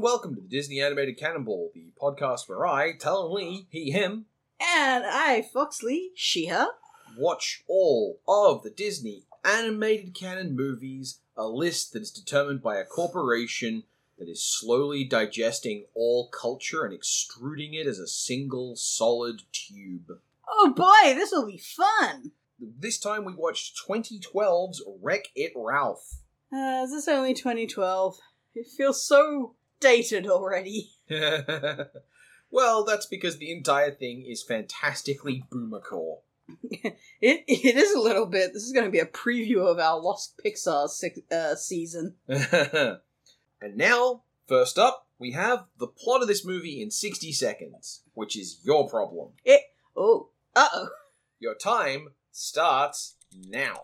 [0.00, 4.24] and welcome to the Disney Animated Cannonball, the podcast where I, Talen Lee, he, him,
[4.58, 6.68] And I, Fox Lee, she, her.
[7.18, 12.84] watch all of the Disney animated canon movies, a list that is determined by a
[12.86, 13.82] corporation
[14.18, 20.18] that is slowly digesting all culture and extruding it as a single solid tube.
[20.48, 22.32] Oh boy, this will be fun.
[22.58, 26.20] This time we watched 2012's Wreck It Ralph.
[26.50, 28.16] Uh, is this only 2012?
[28.54, 30.92] It feels so dated already.
[32.50, 36.18] well, that's because the entire thing is fantastically boomercore.
[37.22, 38.54] It it is a little bit.
[38.54, 42.14] This is going to be a preview of our Lost Pixar six, uh, season.
[42.26, 48.38] and now, first up, we have the plot of this movie in 60 seconds, which
[48.38, 49.32] is your problem.
[49.44, 49.60] It
[49.94, 50.88] oh, uh oh.
[51.38, 53.16] Your time starts
[53.48, 53.82] now.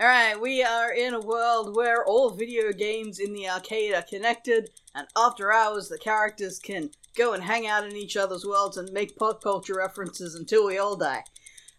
[0.00, 4.00] All right, we are in a world where all video games in the arcade are
[4.00, 8.78] connected, and after hours, the characters can go and hang out in each other's worlds
[8.78, 11.24] and make pop culture references until we all die.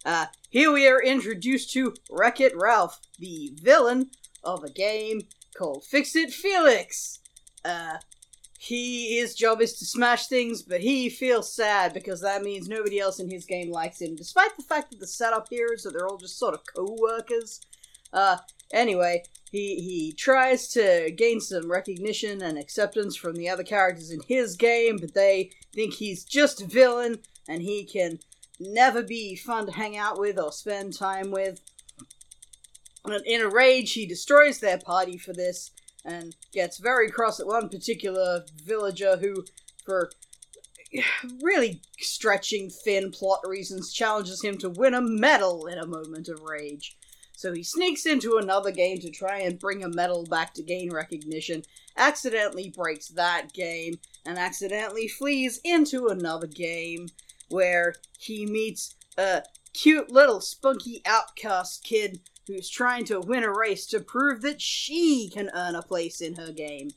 [0.04, 4.10] Uh, here we are introduced to Wreck It Ralph, the villain
[4.44, 5.22] of a game
[5.58, 7.18] called Fix It Felix.
[7.64, 7.96] Uh,
[8.60, 13.00] he his job is to smash things, but he feels sad because that means nobody
[13.00, 15.90] else in his game likes him, despite the fact that the setup here is that
[15.90, 17.60] they're all just sort of co-workers.
[18.12, 18.38] Uh,
[18.72, 24.20] anyway, he he tries to gain some recognition and acceptance from the other characters in
[24.26, 28.18] his game, but they think he's just a villain and he can
[28.60, 31.60] never be fun to hang out with or spend time with.
[33.04, 35.70] And in a rage, he destroys their party for this
[36.04, 39.44] and gets very cross at one particular villager who,
[39.84, 40.10] for
[41.42, 46.40] really stretching thin plot reasons, challenges him to win a medal in a moment of
[46.40, 46.96] rage.
[47.44, 50.90] So he sneaks into another game to try and bring a medal back to gain
[50.90, 51.62] recognition,
[51.94, 57.08] accidentally breaks that game, and accidentally flees into another game
[57.50, 59.42] where he meets a
[59.74, 65.28] cute little spunky outcast kid who's trying to win a race to prove that she
[65.28, 66.92] can earn a place in her game.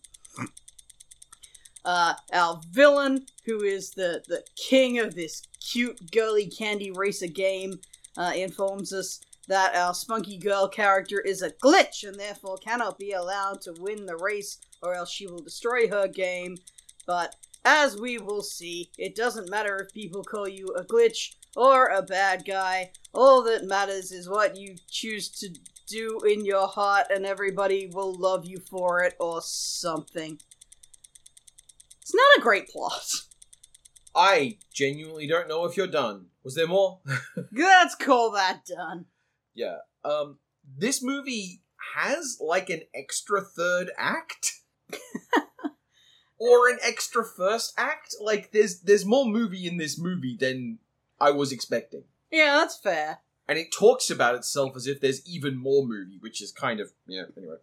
[1.84, 7.82] Uh, our villain, who is the, the king of this cute girly candy racer game,
[8.16, 13.12] uh, informs us that our spunky girl character is a glitch and therefore cannot be
[13.12, 16.58] allowed to win the race or else she will destroy her game.
[17.06, 21.88] But as we will see, it doesn't matter if people call you a glitch or
[21.88, 22.92] a bad guy.
[23.14, 25.50] All that matters is what you choose to
[25.88, 30.40] do in your heart, and everybody will love you for it or something.
[32.02, 33.06] It's not a great plot.
[34.16, 36.28] I genuinely don't know if you're done.
[36.44, 37.00] Was there more?
[37.52, 39.06] Let's call that done.
[39.58, 39.78] Yeah.
[40.06, 40.38] Um,
[40.78, 41.62] this movie
[41.96, 44.54] has like an extra third act.
[46.40, 48.16] or an extra first act.
[48.22, 50.80] Like there's there's more movie in this movie than
[51.20, 52.04] I was expecting.
[52.32, 53.20] Yeah, that's fair.
[53.50, 56.92] And it talks about itself as if there's even more movie, which is kind of
[57.08, 57.56] yeah, anyway.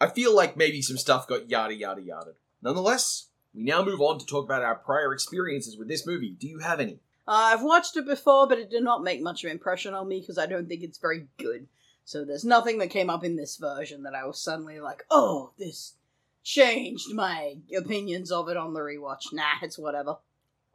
[0.00, 2.32] I feel like maybe some stuff got yada yada yada.
[2.62, 6.30] Nonetheless, we now move on to talk about our prior experiences with this movie.
[6.30, 7.00] Do you have any?
[7.26, 10.08] Uh, I've watched it before, but it did not make much of an impression on
[10.08, 11.66] me because I don't think it's very good.
[12.04, 15.52] So there's nothing that came up in this version that I was suddenly like, oh,
[15.58, 15.94] this
[16.42, 19.32] changed my opinions of it on the rewatch.
[19.32, 20.18] Nah, it's whatever.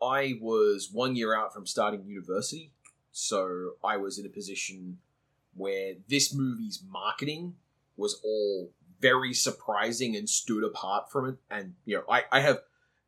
[0.02, 2.72] I was one year out from starting university,
[3.12, 4.98] so I was in a position
[5.54, 7.56] where this movie's marketing
[7.96, 11.36] was all very surprising and stood apart from it.
[11.52, 12.60] And you know, I, I have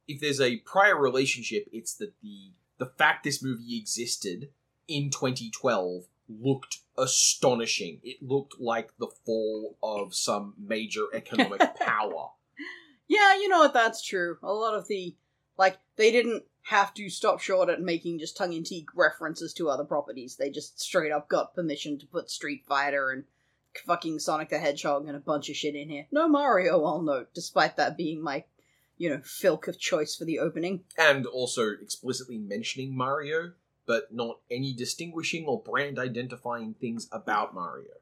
[0.07, 4.49] if there's a prior relationship, it's that the the fact this movie existed
[4.87, 7.99] in 2012 looked astonishing.
[8.03, 12.29] It looked like the fall of some major economic power.
[13.07, 13.75] Yeah, you know what?
[13.75, 14.39] That's true.
[14.41, 15.15] A lot of the
[15.59, 20.37] like they didn't have to stop short at making just tongue-in-cheek references to other properties.
[20.37, 23.25] They just straight up got permission to put Street Fighter and
[23.85, 26.07] fucking Sonic the Hedgehog and a bunch of shit in here.
[26.11, 28.43] No Mario, I'll note, despite that being my,
[29.01, 30.83] you know, filk of choice for the opening.
[30.95, 33.53] and also explicitly mentioning Mario,
[33.87, 37.93] but not any distinguishing or brand identifying things about Mario.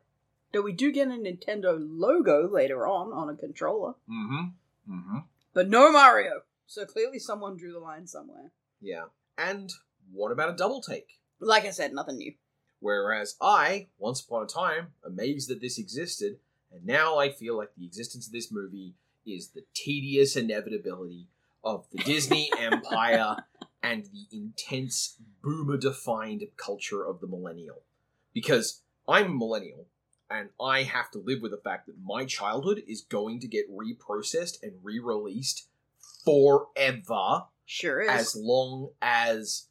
[0.52, 4.94] Though we do get a Nintendo logo later on on a controller, Mm-hmm.
[4.94, 5.18] Mm-hmm.
[5.54, 6.42] but no Mario.
[6.68, 8.52] So clearly someone drew the line somewhere.
[8.82, 9.06] Yeah.
[9.38, 9.72] And
[10.12, 11.08] what about a double take?
[11.40, 12.34] Like I said, nothing new.
[12.82, 16.40] Whereas I, once upon a time, amazed that this existed,
[16.74, 18.96] and now I feel like the existence of this movie
[19.34, 21.28] is the tedious inevitability
[21.64, 23.38] of the Disney empire
[23.82, 27.82] and the intense boomer defined culture of the millennial.
[28.34, 29.88] Because I'm a millennial,
[30.30, 33.66] and I have to live with the fact that my childhood is going to get
[33.72, 35.68] reprocessed and re released
[36.24, 38.10] forever Sure is.
[38.10, 39.68] as long as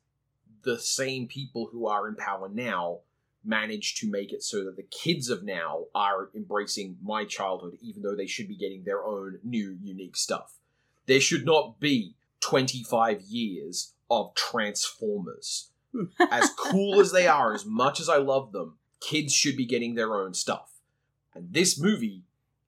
[0.63, 3.01] the same people who are in power now
[3.49, 8.03] manage to make it so that the kids of now are embracing my childhood, even
[8.03, 10.59] though they should be getting their own new, unique stuff.
[11.07, 15.71] There should not be 25 years of Transformers.
[15.93, 16.05] Hmm.
[16.31, 19.95] as cool as they are, as much as I love them, kids should be getting
[19.95, 20.73] their own stuff.
[21.35, 22.25] And this movie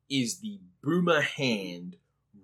[0.09, 1.97] is the boomer hand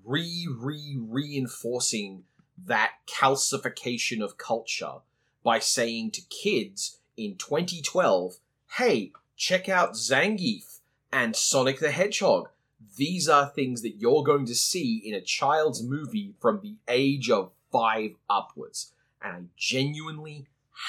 [0.05, 2.25] re re reinforcing
[2.65, 4.97] that calcification of culture
[5.43, 8.37] by saying to kids in 2012,
[8.79, 10.81] hey, check out Zangief
[11.13, 12.49] and Sonic the Hedgehog.
[12.97, 17.31] These are things that you're going to see in a child's movie from the age
[17.31, 18.93] of five upwards.
[19.23, 20.47] And I genuinely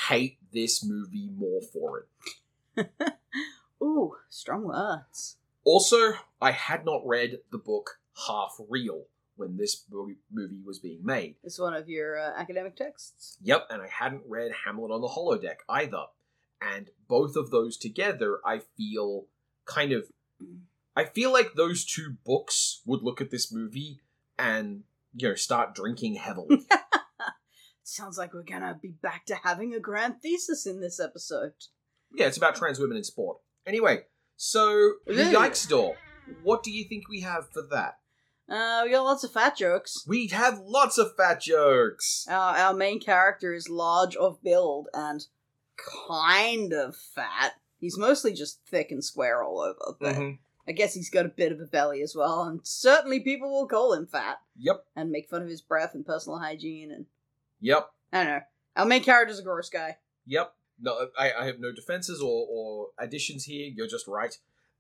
[0.09, 2.05] hate this movie more for
[2.75, 2.89] it.
[3.81, 5.37] Ooh, strong words.
[5.63, 11.35] Also, I had not read the book Half Real when this movie was being made.
[11.43, 13.37] It's one of your uh, academic texts.
[13.41, 16.05] Yep, and I hadn't read Hamlet on the Holodeck either.
[16.61, 19.25] And both of those together, I feel
[19.65, 20.05] kind of.
[20.95, 23.99] I feel like those two books would look at this movie
[24.39, 24.83] and,
[25.13, 26.65] you know, start drinking heavily.
[27.83, 31.53] Sounds like we're gonna be back to having a grand thesis in this episode.
[32.15, 33.37] yeah, it's about trans women in sport.
[33.65, 34.03] Anyway,
[34.35, 35.95] so the Yikes door.
[36.43, 37.99] What do you think we have for that?
[38.49, 40.03] Uh, we got lots of fat jokes.
[40.07, 42.25] We have lots of fat jokes.
[42.29, 45.25] Our, our main character is large of build and
[45.77, 47.53] kind of fat.
[47.79, 50.39] He's mostly just thick and square all over, but Mhm.
[50.67, 53.67] I guess he's got a bit of a belly as well, and certainly people will
[53.67, 57.05] call him fat Yep, and make fun of his breath and personal hygiene and
[57.61, 58.41] yep, I don't know.
[58.75, 59.97] Our main character's a gross guy.
[60.25, 60.53] yep.
[60.79, 63.67] No, I, I have no defenses or, or additions here.
[63.73, 64.37] You're just right.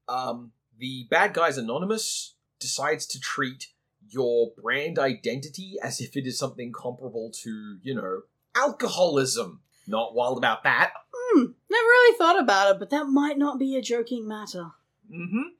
[0.07, 3.69] Um, the bad guys anonymous decides to treat
[4.07, 8.21] your brand identity as if it is something comparable to, you know,
[8.53, 9.61] alcoholism.
[9.87, 10.91] Not wild about that.
[11.15, 14.71] Hmm, never really thought about it, but that might not be a joking matter.
[15.11, 15.53] Mm-hmm.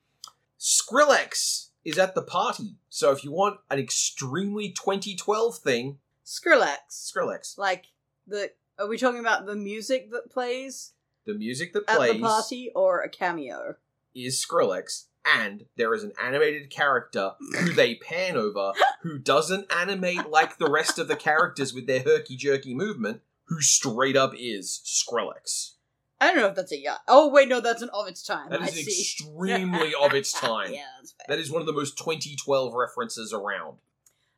[0.60, 6.78] Skrillex is at the party, so if you want an extremely 2012 thing, Skrillex.
[6.90, 7.58] Skrillex.
[7.58, 7.86] Like
[8.28, 10.92] the are we talking about the music that plays
[11.26, 13.76] The music that at plays the party or a cameo?
[14.14, 18.74] is Skrillex, and there is an animated character who they pan over
[19.04, 23.62] who doesn't animate like the rest of the characters with their herky jerky movement, who
[23.62, 25.74] straight up is Skrillex.
[26.20, 27.02] I don't know if that's a yacht.
[27.08, 28.50] Oh wait, no, that's an of its time.
[28.50, 30.74] That is I extremely of its time.
[30.74, 31.26] yeah, that's fair.
[31.36, 33.78] That is one of the most 2012 references around.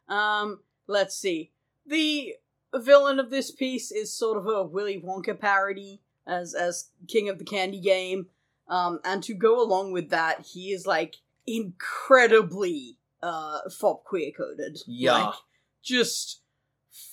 [0.10, 1.52] Um, let's see.
[1.86, 2.36] The
[2.76, 7.40] villain of this piece is sort of a Willy Wonka parody as as King of
[7.40, 8.28] the Candy Game.
[8.68, 11.16] Um, and to go along with that, he is like
[11.48, 14.80] incredibly uh fop queer coded.
[14.86, 15.28] Yeah.
[15.28, 15.36] Like,
[15.82, 16.42] just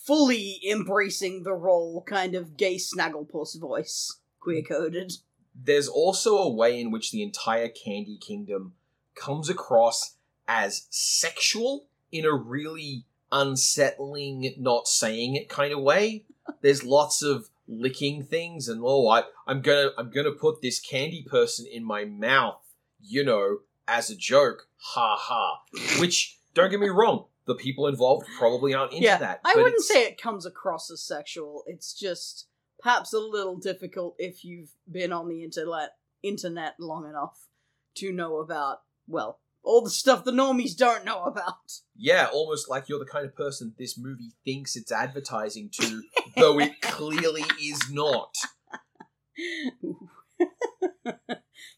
[0.04, 5.12] fully embracing the role, kind of gay snagglepuss voice, queer coded.
[5.54, 8.74] there's also a way in which the entire Candy Kingdom
[9.14, 10.16] comes across
[10.46, 16.24] as sexual in a really unsettling, not saying it kind of way.
[16.60, 21.26] There's lots of licking things and oh I, I'm gonna I'm gonna put this candy
[21.28, 22.62] person in my mouth,
[23.00, 24.68] you know, as a joke.
[24.78, 25.62] Ha ha.
[25.98, 29.40] Which don't get me wrong, the people involved probably aren't into Yeah, that.
[29.44, 31.62] I wouldn't say it comes across as sexual.
[31.66, 32.46] It's just
[32.80, 35.90] perhaps a little difficult if you've been on the internet
[36.22, 37.46] internet long enough
[37.94, 41.80] to know about well all the stuff the normies don't know about.
[41.96, 46.02] Yeah, almost like you're the kind of person this movie thinks it's advertising to,
[46.36, 48.34] though it clearly is not.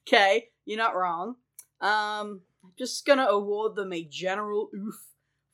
[0.08, 1.37] Okay, you're not wrong.
[1.82, 5.06] Um, I'm just gonna award them a general oof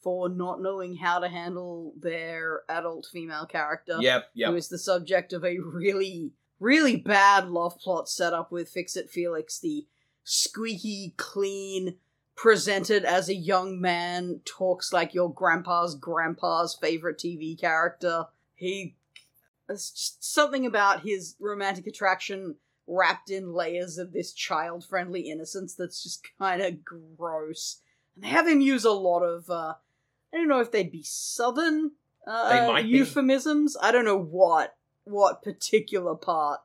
[0.04, 3.96] for not knowing how to handle their adult female character.
[3.98, 4.50] Yep, yep.
[4.50, 8.96] who is the subject of a really, really bad love plot set up with Fix
[8.96, 9.86] It Felix, the
[10.22, 11.96] squeaky clean,
[12.36, 18.26] presented as a young man, talks like your grandpa's grandpa's favorite TV character.
[18.54, 18.96] He.
[19.66, 22.56] It's just something about his romantic attraction
[22.86, 27.80] wrapped in layers of this child friendly innocence that's just kind of gross.
[28.14, 29.74] And they have him use a lot of, uh,
[30.34, 31.92] I don't know if they'd be southern
[32.26, 32.88] uh, They might be.
[32.90, 33.76] euphemisms.
[33.80, 36.60] I don't know what what particular part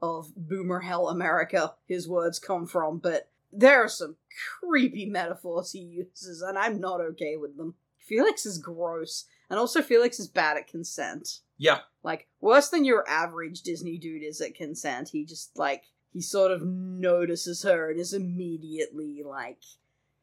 [0.00, 4.16] of Boomer Hell America his words come from, but there are some
[4.60, 7.74] creepy metaphors he uses, and I'm not okay with them.
[7.98, 11.40] Felix is gross, and also Felix is bad at consent.
[11.58, 11.80] Yeah.
[12.02, 15.10] Like worse than your average Disney dude is at consent.
[15.10, 19.62] He just like he sort of notices her and is immediately like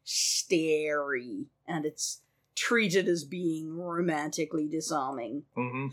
[0.04, 2.22] starey, and it's
[2.58, 5.44] treated as being romantically disarming.
[5.56, 5.88] Mm-hmm.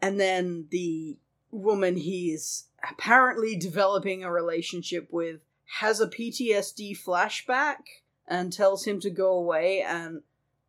[0.00, 1.18] And then the
[1.50, 5.40] woman he's apparently developing a relationship with
[5.80, 7.76] has a PTSD flashback
[8.26, 10.22] and tells him to go away and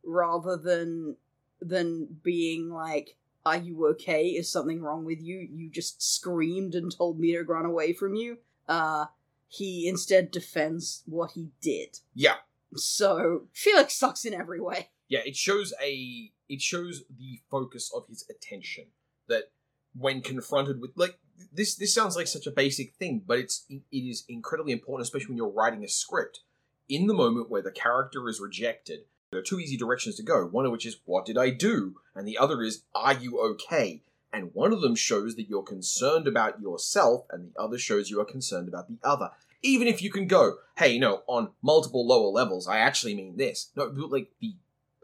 [0.04, 1.16] rather than
[1.60, 6.94] than being like are you okay is something wrong with you you just screamed and
[6.94, 8.36] told me to run away from you
[8.68, 9.06] uh
[9.48, 12.36] he instead defends what he did Yeah.
[12.76, 18.06] So felix sucks in every way Yeah, it shows a it shows the focus of
[18.08, 18.86] his attention
[19.28, 19.50] that
[19.96, 21.18] when confronted with like
[21.52, 25.28] this this sounds like such a basic thing, but it's it is incredibly important, especially
[25.28, 26.40] when you're writing a script.
[26.88, 29.00] In the moment where the character is rejected,
[29.30, 30.44] there are two easy directions to go.
[30.46, 34.02] One of which is what did I do, and the other is are you okay?
[34.32, 38.20] And one of them shows that you're concerned about yourself, and the other shows you
[38.20, 39.30] are concerned about the other.
[39.64, 43.36] Even if you can go, hey, you know, on multiple lower levels, I actually mean
[43.38, 43.70] this.
[43.74, 44.54] No, like the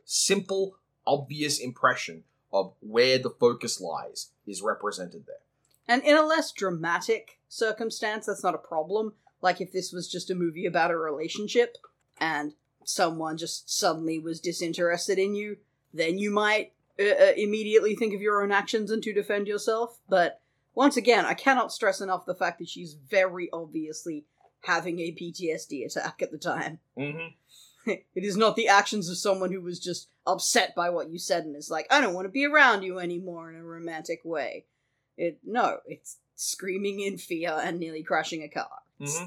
[0.04, 0.76] simple,
[1.06, 5.36] obvious impression of where the focus lies is represented there.
[5.88, 9.14] And in a less dramatic circumstance, that's not a problem.
[9.40, 11.78] Like if this was just a movie about a relationship
[12.18, 12.52] and
[12.84, 15.56] someone just suddenly was disinterested in you,
[15.94, 19.98] then you might uh, uh, immediately think of your own actions and to defend yourself.
[20.08, 20.40] But
[20.74, 24.26] once again, I cannot stress enough the fact that she's very obviously
[24.62, 26.78] having a PTSD attack at the time.
[26.98, 27.28] Mm-hmm.
[27.86, 31.44] it is not the actions of someone who was just upset by what you said
[31.44, 34.66] and is like, I don't want to be around you anymore in a romantic way.
[35.16, 38.70] It no, it's screaming in fear and nearly crashing a car.
[39.00, 39.24] Mm-hmm.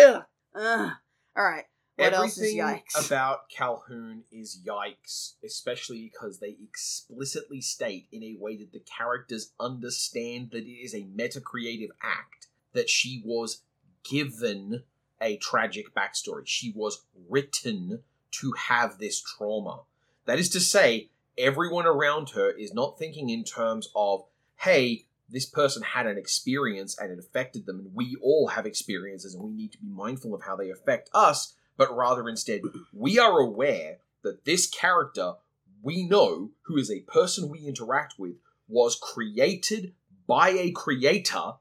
[0.00, 0.22] Ugh.
[0.54, 0.92] Ugh.
[1.36, 1.64] All right.
[1.96, 3.06] What else is Everything yikes?
[3.06, 9.52] about Calhoun is yikes, especially because they explicitly state in a way that the characters
[9.60, 13.62] understand that it is a meta creative act that she was
[14.08, 14.82] given
[15.20, 16.46] a tragic backstory.
[16.46, 19.82] She was written to have this trauma.
[20.26, 24.24] That is to say, everyone around her is not thinking in terms of,
[24.56, 29.34] hey, this person had an experience and it affected them, and we all have experiences
[29.34, 32.60] and we need to be mindful of how they affect us, but rather instead,
[32.92, 35.34] we are aware that this character
[35.82, 38.36] we know, who is a person we interact with,
[38.68, 39.92] was created
[40.26, 41.52] by a creator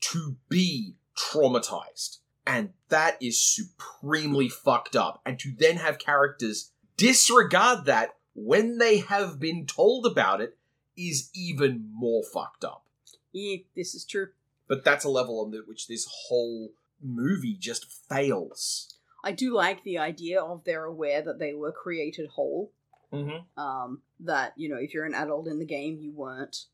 [0.00, 2.18] to be traumatized.
[2.46, 5.20] And that is supremely fucked up.
[5.24, 10.58] And to then have characters disregard that when they have been told about it
[10.96, 12.84] is even more fucked up.
[13.32, 14.28] Yeah, this is true.
[14.68, 18.94] But that's a level on the- which this whole movie just fails.
[19.22, 22.72] I do like the idea of they're aware that they were created whole.
[23.12, 23.60] Mm-hmm.
[23.60, 26.66] Um, that you know, if you're an adult in the game, you weren't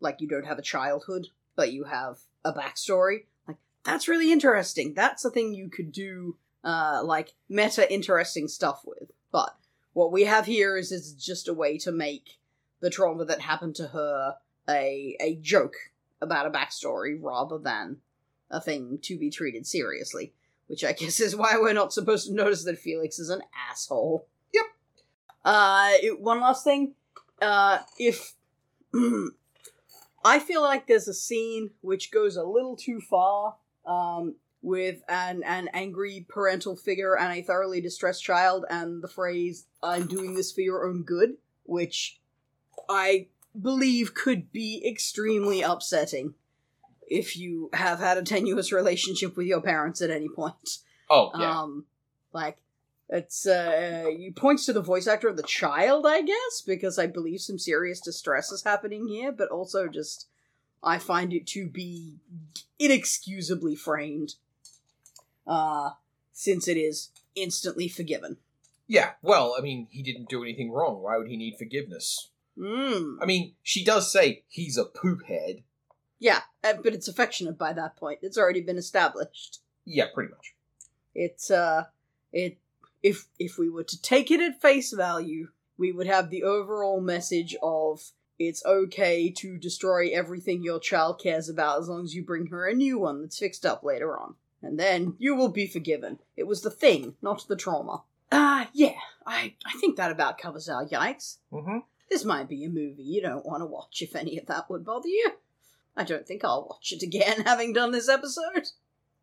[0.00, 3.26] like you don't have a childhood, but you have a backstory.
[3.84, 4.94] That's really interesting.
[4.94, 9.10] That's a thing you could do, uh, like meta interesting stuff with.
[9.32, 9.56] But
[9.92, 12.38] what we have here is is just a way to make
[12.80, 14.36] the trauma that happened to her
[14.68, 15.74] a a joke
[16.20, 17.98] about a backstory rather than
[18.50, 20.32] a thing to be treated seriously.
[20.68, 24.26] Which I guess is why we're not supposed to notice that Felix is an asshole.
[24.54, 24.64] Yep.
[25.44, 26.94] Uh, it, one last thing.
[27.40, 28.34] Uh, if
[30.24, 35.42] I feel like there's a scene which goes a little too far, um, with an
[35.44, 40.52] an angry parental figure and a thoroughly distressed child, and the phrase "I'm doing this
[40.52, 42.20] for your own good," which
[42.88, 43.28] I
[43.60, 46.34] believe could be extremely upsetting
[47.08, 50.78] if you have had a tenuous relationship with your parents at any point.
[51.10, 51.60] Oh, yeah.
[51.60, 51.84] Um,
[52.32, 52.56] like
[53.08, 57.06] it's uh, you points to the voice actor of the child, I guess, because I
[57.06, 60.28] believe some serious distress is happening here, but also just
[60.82, 62.16] I find it to be
[62.78, 64.34] inexcusably framed.
[65.46, 65.90] Uh,
[66.32, 68.36] since it is instantly forgiven.
[68.86, 71.02] yeah, well, I mean, he didn't do anything wrong.
[71.02, 72.30] Why would he need forgiveness?
[72.58, 73.16] Mm.
[73.20, 75.62] I mean, she does say he's a poop head.
[76.18, 78.20] Yeah, uh, but it's affectionate by that point.
[78.22, 79.60] It's already been established.
[79.84, 80.54] Yeah, pretty much.
[81.14, 81.84] It's uh
[82.32, 82.58] it
[83.02, 87.00] if if we were to take it at face value, we would have the overall
[87.00, 88.12] message of
[88.48, 92.66] it's okay to destroy everything your child cares about as long as you bring her
[92.66, 94.34] a new one that's fixed up later on.
[94.62, 96.20] And then you will be forgiven.
[96.36, 98.02] It was the thing, not the trauma.
[98.30, 98.94] Ah, uh, yeah,
[99.26, 101.38] I, I think that about covers our yikes.
[101.52, 101.78] Mm-hmm.
[102.08, 104.84] This might be a movie you don't want to watch if any of that would
[104.84, 105.32] bother you.
[105.96, 108.68] I don't think I'll watch it again having done this episode.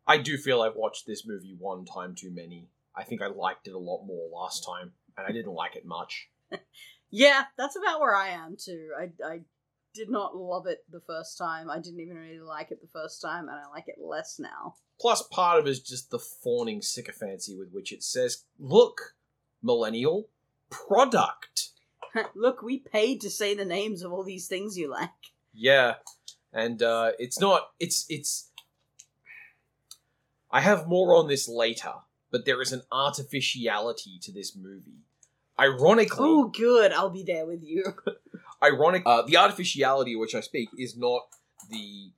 [0.06, 2.68] I do feel I've watched this movie one time too many.
[2.96, 5.84] I think I liked it a lot more last time, and I didn't like it
[5.84, 6.28] much.
[7.10, 8.90] Yeah, that's about where I am too.
[8.98, 9.40] I, I
[9.94, 11.70] did not love it the first time.
[11.70, 14.74] I didn't even really like it the first time, and I like it less now.
[15.00, 19.14] Plus, part of it is just the fawning sycophancy with which it says, Look,
[19.62, 20.28] millennial,
[20.70, 21.70] product.
[22.34, 25.10] Look, we paid to say the names of all these things you like.
[25.52, 25.94] Yeah,
[26.52, 27.70] and uh, it's not.
[27.80, 28.50] It's it's.
[30.50, 31.92] I have more on this later,
[32.30, 35.04] but there is an artificiality to this movie.
[35.60, 36.92] Ironically, Oh, good.
[36.92, 37.84] I'll be there with you.
[38.62, 39.02] ironic.
[39.04, 41.22] Uh, the artificiality of which I speak is not
[41.68, 42.12] the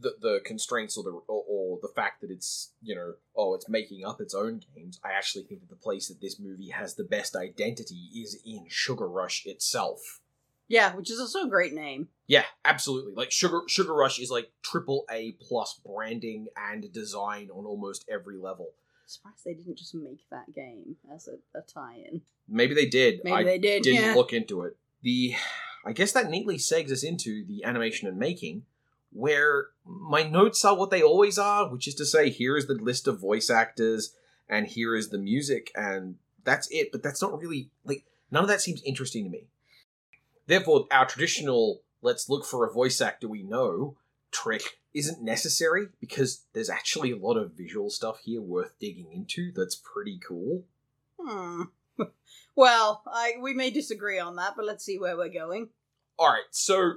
[0.00, 3.68] the, the constraints or the or, or the fact that it's you know oh it's
[3.68, 5.00] making up its own games.
[5.04, 8.66] I actually think that the place that this movie has the best identity is in
[8.68, 10.20] Sugar Rush itself.
[10.68, 12.08] Yeah, which is also a great name.
[12.26, 13.14] Yeah, absolutely.
[13.14, 18.36] Like Sugar Sugar Rush is like triple A plus branding and design on almost every
[18.36, 18.68] level.
[19.08, 22.20] Surprised they didn't just make that game as a, a tie-in.
[22.46, 23.22] Maybe they did.
[23.24, 23.82] Maybe I they did.
[23.82, 24.14] didn't yeah.
[24.14, 24.76] look into it.
[25.02, 25.34] The
[25.84, 28.64] I guess that neatly segs us into the animation and making,
[29.10, 32.74] where my notes are what they always are, which is to say, here is the
[32.74, 34.14] list of voice actors
[34.46, 36.92] and here is the music, and that's it.
[36.92, 39.46] But that's not really like none of that seems interesting to me.
[40.46, 43.96] Therefore, our traditional let's look for a voice actor we know
[44.30, 49.52] trick isn't necessary because there's actually a lot of visual stuff here worth digging into
[49.54, 50.64] that's pretty cool.
[51.20, 51.62] Hmm.
[52.56, 55.68] well, I we may disagree on that, but let's see where we're going.
[56.18, 56.94] all right so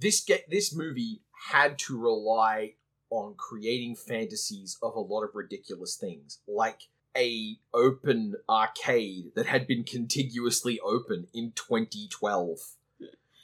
[0.00, 2.74] this get this movie had to rely
[3.10, 6.82] on creating fantasies of a lot of ridiculous things like
[7.16, 12.58] a open arcade that had been contiguously open in 2012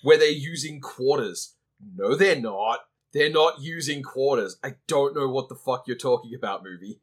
[0.02, 1.54] where they're using quarters
[1.96, 2.80] no they're not
[3.12, 4.56] they're not using quarters.
[4.62, 7.00] I don't know what the fuck you're talking about movie.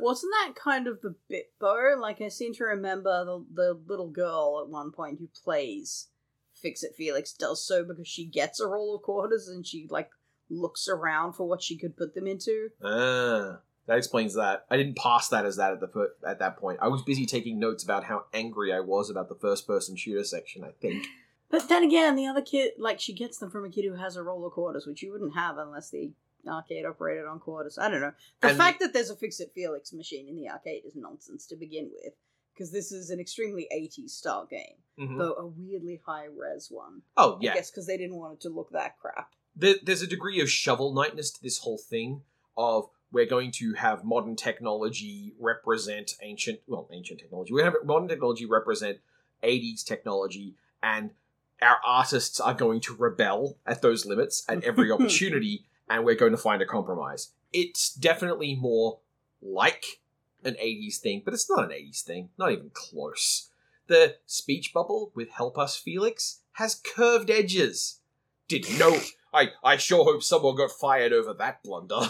[0.00, 1.96] Wasn't that kind of the bit though?
[1.98, 6.08] Like I seem to remember the the little girl at one point who plays
[6.54, 10.10] Fix It Felix does so because she gets a roll of quarters and she like
[10.48, 12.68] looks around for what she could put them into.
[12.82, 14.66] ah that explains that.
[14.70, 16.78] I didn't pass that as that at the at that point.
[16.82, 20.24] I was busy taking notes about how angry i was about the first person shooter
[20.24, 21.06] section i think
[21.50, 24.16] But then again, the other kid like she gets them from a kid who has
[24.16, 26.12] a roll of quarters, which you wouldn't have unless the
[26.46, 27.78] arcade operated on quarters.
[27.78, 28.12] I don't know.
[28.40, 31.46] The And- fact that there's a Fix It Felix machine in the arcade is nonsense
[31.46, 32.14] to begin with.
[32.54, 35.16] Because this is an extremely 80s style game, Mhm.
[35.18, 37.02] though a weirdly high res one.
[37.16, 39.32] oh I guess because they didn't want it to look that crap.
[39.54, 42.24] there, there's a degree of shovel knightness to this whole thing
[42.56, 48.08] of we're going to have modern technology represent ancient well ancient technology we have modern
[48.08, 48.98] technology represent
[49.42, 51.14] 80s technology and
[51.62, 56.32] our artists are going to rebel at those limits at every opportunity and we're going
[56.32, 58.98] to find a compromise it's definitely more
[59.42, 60.00] like
[60.44, 63.50] an 80s thing but it's not an 80s thing not even close
[63.86, 68.00] the speech bubble with help us felix has curved edges
[68.48, 68.98] didn't know
[69.34, 72.00] I, I sure hope someone got fired over that blunder.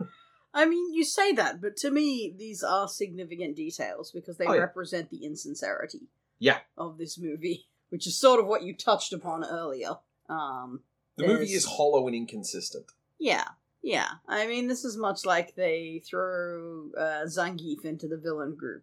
[0.54, 4.52] I mean, you say that, but to me, these are significant details because they Oh,
[4.54, 4.60] yeah.
[4.60, 6.02] represent the insincerity
[6.38, 6.58] Yeah.
[6.76, 9.96] of this movie, which is sort of what you touched upon earlier.
[10.28, 10.80] Um,
[11.16, 12.86] The movie is hollow and inconsistent.
[13.18, 13.44] yeah,
[13.82, 14.08] yeah.
[14.26, 18.82] I mean, this is much like they throw uh, Zangief into the villain group.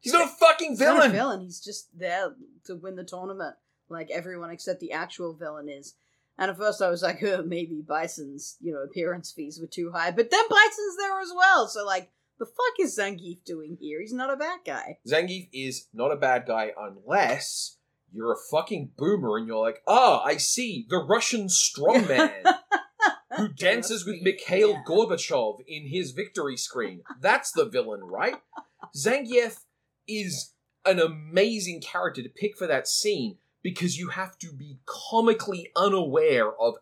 [0.00, 1.12] He's not a fucking He's not a villain!
[1.12, 1.40] villain.
[1.40, 2.34] He's just there
[2.64, 3.56] to win the tournament,
[3.88, 5.94] like everyone except the actual villain is.
[6.38, 9.92] And at first, I was like, oh, maybe Bison's you know appearance fees were too
[9.92, 11.68] high, but then Bison's there as well.
[11.68, 14.00] So like, the fuck is Zangief doing here?
[14.00, 14.98] He's not a bad guy.
[15.06, 17.76] Zangief is not a bad guy unless
[18.12, 22.54] you're a fucking boomer and you're like, ah, I see, the Russian strongman
[23.36, 24.82] who dances with Mikhail Yeah.
[24.86, 27.02] Gorbachev in his victory screen.
[27.20, 28.36] That's the villain, right?
[28.96, 29.60] Zangief
[30.06, 30.52] is
[30.84, 36.52] an amazing character to pick for that scene because you have to be comically unaware
[36.60, 36.76] of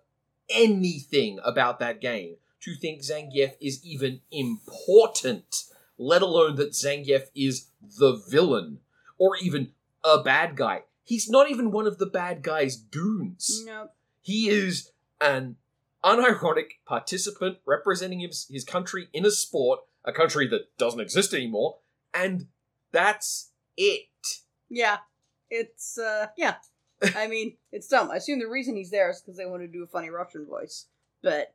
[0.48, 5.64] anything about that game to think Zangief is even important,
[5.98, 8.78] let alone that Zangief is the villain
[9.18, 10.82] or even a bad guy.
[11.10, 13.64] He's not even one of the bad guy's goons.
[13.66, 13.90] Nope.
[14.22, 15.56] He is an
[16.04, 21.78] unironic participant representing his, his country in a sport, a country that doesn't exist anymore,
[22.14, 22.46] and
[22.92, 24.06] that's it.
[24.68, 24.98] Yeah,
[25.50, 26.54] it's uh, yeah.
[27.16, 28.12] I mean, it's dumb.
[28.12, 30.46] I assume the reason he's there is because they want to do a funny Russian
[30.46, 30.86] voice,
[31.22, 31.54] but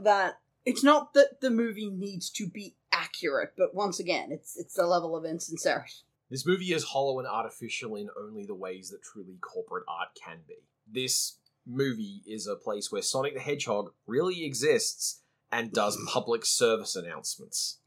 [0.00, 3.52] that it's not that the movie needs to be accurate.
[3.56, 5.92] But once again, it's it's the level of insincerity.
[6.30, 10.38] This movie is hollow and artificial in only the ways that truly corporate art can
[10.46, 10.56] be.
[10.90, 16.96] This movie is a place where Sonic the Hedgehog really exists and does public service
[16.96, 17.78] announcements.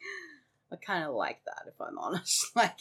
[0.71, 2.45] I kind of like that, if I'm honest.
[2.55, 2.77] Like,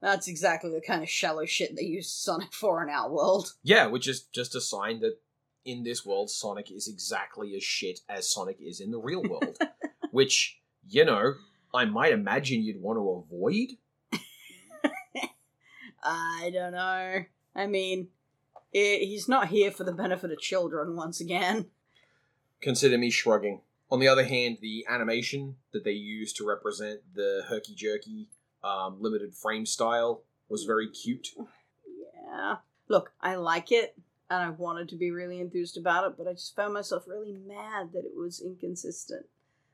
[0.00, 3.54] that's exactly the kind of shallow shit they use Sonic for in our world.
[3.64, 5.18] Yeah, which is just a sign that
[5.64, 9.58] in this world, Sonic is exactly as shit as Sonic is in the real world.
[10.12, 11.34] which, you know,
[11.74, 13.76] I might imagine you'd want to avoid.
[16.02, 17.24] I don't know.
[17.54, 18.08] I mean,
[18.74, 21.66] i he's not here for the benefit of children once again.
[22.60, 23.62] Consider me shrugging.
[23.90, 28.28] On the other hand, the animation that they used to represent the herky jerky
[28.62, 31.28] um, limited frame style was very cute.
[32.24, 32.56] Yeah.
[32.88, 33.94] Look, I like it,
[34.28, 37.32] and I wanted to be really enthused about it, but I just found myself really
[37.32, 39.26] mad that it was inconsistent.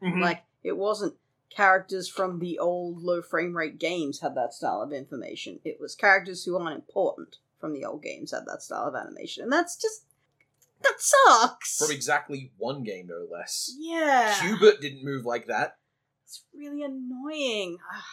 [0.02, 0.20] Mm-hmm.
[0.20, 1.14] Like, it wasn't
[1.50, 5.60] characters from the old low frame rate games had that style of information.
[5.64, 9.42] It was characters who aren't important from the old games had that style of animation.
[9.42, 10.04] And that's just.
[10.82, 11.78] That sucks!
[11.78, 13.74] From exactly one game, no less.
[13.78, 14.34] yeah.
[14.38, 15.78] Q*bert didn't move like that.
[16.26, 17.78] It's really annoying.
[17.90, 18.04] Ah,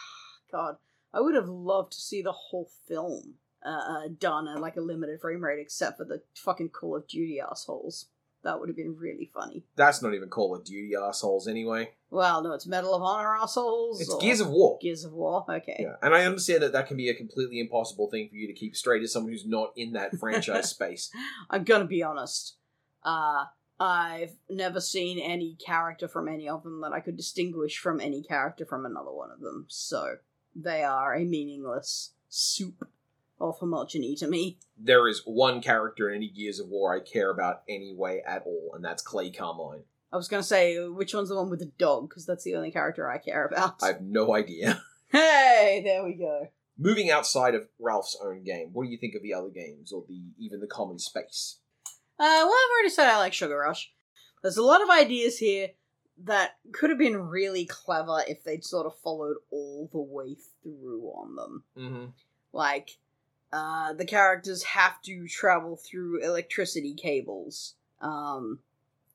[0.50, 0.76] God,
[1.12, 4.80] I would have loved to see the whole film uh, uh, done at like a
[4.80, 8.06] limited frame rate, except for the fucking Call of Duty assholes.
[8.44, 9.64] That would have been really funny.
[9.76, 11.90] That's not even Call of Duty assholes anyway.
[12.10, 14.00] Well, no, it's Medal of Honor assholes.
[14.00, 14.78] It's or Gears of War.
[14.82, 15.44] Gears of War.
[15.48, 15.76] Okay.
[15.78, 18.52] Yeah, and I understand that that can be a completely impossible thing for you to
[18.52, 21.10] keep straight as someone who's not in that franchise space.
[21.50, 22.56] I'm gonna be honest.
[23.04, 23.44] Uh,
[23.78, 28.22] I've never seen any character from any of them that I could distinguish from any
[28.22, 29.66] character from another one of them.
[29.68, 30.16] So
[30.54, 32.88] they are a meaningless soup
[33.42, 34.58] of homogeny to me.
[34.78, 38.72] There is one character in any Gears of War I care about anyway at all,
[38.74, 39.82] and that's Clay Carmine.
[40.12, 42.70] I was gonna say which one's the one with the dog because that's the only
[42.70, 43.82] character I care about.
[43.82, 44.82] I have no idea.
[45.12, 46.48] Hey, there we go.
[46.78, 50.04] Moving outside of Ralph's own game, what do you think of the other games or
[50.08, 51.58] the even the common space?
[52.18, 53.92] Uh, well, I've already said I like Sugar Rush.
[54.42, 55.72] There's a lot of ideas here
[56.24, 61.02] that could have been really clever if they'd sort of followed all the way through
[61.14, 61.64] on them.
[61.76, 62.04] Mm-hmm.
[62.52, 62.98] Like,
[63.52, 67.74] uh, the characters have to travel through electricity cables.
[68.00, 68.60] Um,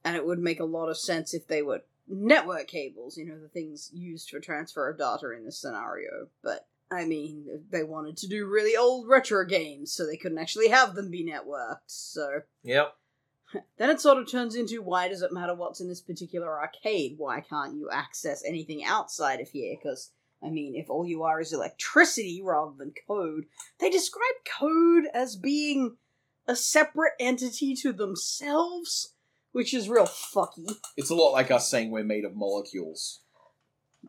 [0.05, 3.39] and it would make a lot of sense if they were network cables, you know,
[3.39, 6.27] the things used for transfer of data in this scenario.
[6.43, 10.69] But, I mean, they wanted to do really old retro games, so they couldn't actually
[10.69, 12.41] have them be networked, so.
[12.63, 12.95] Yep.
[13.77, 17.15] Then it sort of turns into why does it matter what's in this particular arcade?
[17.17, 19.75] Why can't you access anything outside of here?
[19.81, 20.11] Because,
[20.43, 23.45] I mean, if all you are is electricity rather than code,
[23.79, 25.97] they describe code as being
[26.47, 29.13] a separate entity to themselves,
[29.51, 30.75] which is real fucky.
[30.95, 33.21] It's a lot like us saying we're made of molecules.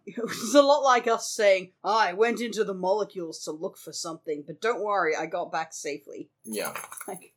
[0.06, 4.44] It's a lot like us saying, I went into the molecules to look for something,
[4.46, 6.30] but don't worry, I got back safely.
[6.44, 6.74] Yeah.
[7.08, 7.32] Like,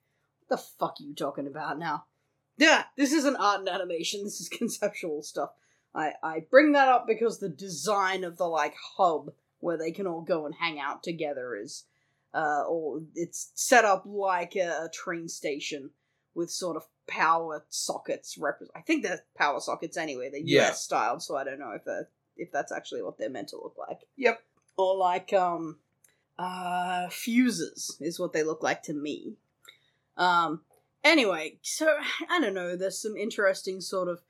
[0.47, 2.05] what the fuck are you talking about now?
[2.57, 5.51] Yeah, this isn't art and animation, this is conceptual stuff.
[5.93, 10.07] I, I bring that up because the design of the, like, hub where they can
[10.07, 11.85] all go and hang out together is,
[12.33, 15.89] uh, or it's set up like a, a train station
[16.33, 18.37] with sort of power sockets.
[18.37, 20.29] Rep- I think they're power sockets anyway.
[20.31, 20.69] They're Yeah.
[20.69, 23.57] US styled, so I don't know if they're, if that's actually what they're meant to
[23.57, 23.99] look like.
[24.15, 24.41] Yep.
[24.77, 25.77] Or like um,
[26.39, 29.33] uh, fuses is what they look like to me.
[30.17, 30.61] Um.
[31.03, 31.97] Anyway, so
[32.29, 32.75] I don't know.
[32.75, 34.21] There's some interesting sort of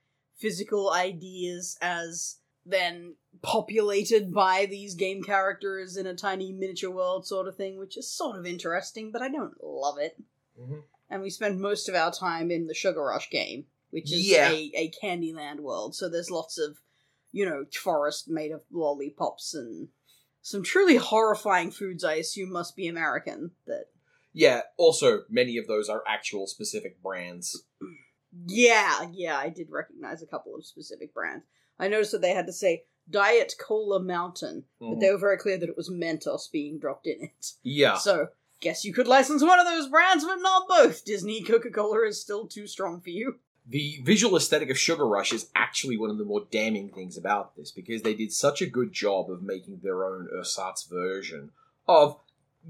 [0.41, 7.47] physical ideas as then populated by these game characters in a tiny miniature world sort
[7.47, 10.17] of thing, which is sort of interesting, but I don't love it
[10.60, 10.80] Mm-hmm.
[11.10, 14.51] and we spend most of our time in the Sugar Rush game, which is Yeah.
[14.51, 15.95] a, a Candyland world.
[15.95, 16.77] So there's lots of,
[17.32, 19.88] you know, forest made of lollipops and
[20.41, 22.04] some truly horrifying foods.
[22.04, 23.51] I assume must be American.
[23.65, 23.86] That
[24.34, 24.62] Yeah.
[24.77, 27.63] Also, many of those are actual specific brands.
[28.48, 31.46] yeah, yeah, I did recognize a couple of specific brands.
[31.80, 35.00] I noticed that they had to say Diet Cola Mountain, but Mhm.
[35.00, 37.54] they were very clear that it was Mentos being dropped in it.
[37.63, 37.98] Yeah.
[37.98, 41.04] So guess you could license one of those brands, but not both.
[41.04, 43.39] Disney Coca Cola is still too strong for you.
[43.65, 47.56] The visual aesthetic of Sugar Rush is actually one of the more damning things about
[47.56, 51.52] this because they did such a good job of making their own ersatz version
[51.88, 52.20] of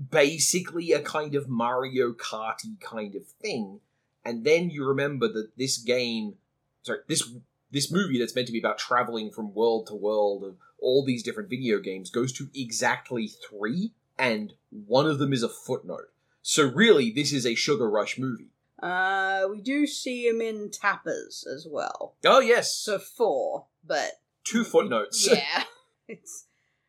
[0.10, 3.82] basically a kind of Mario Karty kind of thing.
[4.23, 6.36] And then you remember that this game,
[6.84, 7.31] sorry, this
[7.71, 11.23] this movie that's meant to be about traveling from world to world of all these
[11.23, 16.12] different video games goes to exactly three, and one of them is a footnote.
[16.41, 18.49] So really, this is a Sugar Rush movie.
[18.81, 22.15] Uh, we do see him in Tappers as well.
[22.25, 24.12] Oh yes, So four, but
[24.43, 25.27] two footnotes.
[25.31, 25.63] yeah,
[26.07, 26.45] it's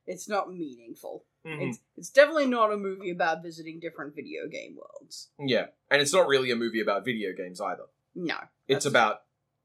[0.07, 1.25] it's not meaningful.
[1.45, 1.69] Mhm.
[1.69, 5.31] It's it's definitely not a movie about visiting different video game worlds.
[5.39, 7.85] Yeah, and it's not really a movie about video games either.
[8.15, 8.37] No,
[8.69, 9.23] It's about,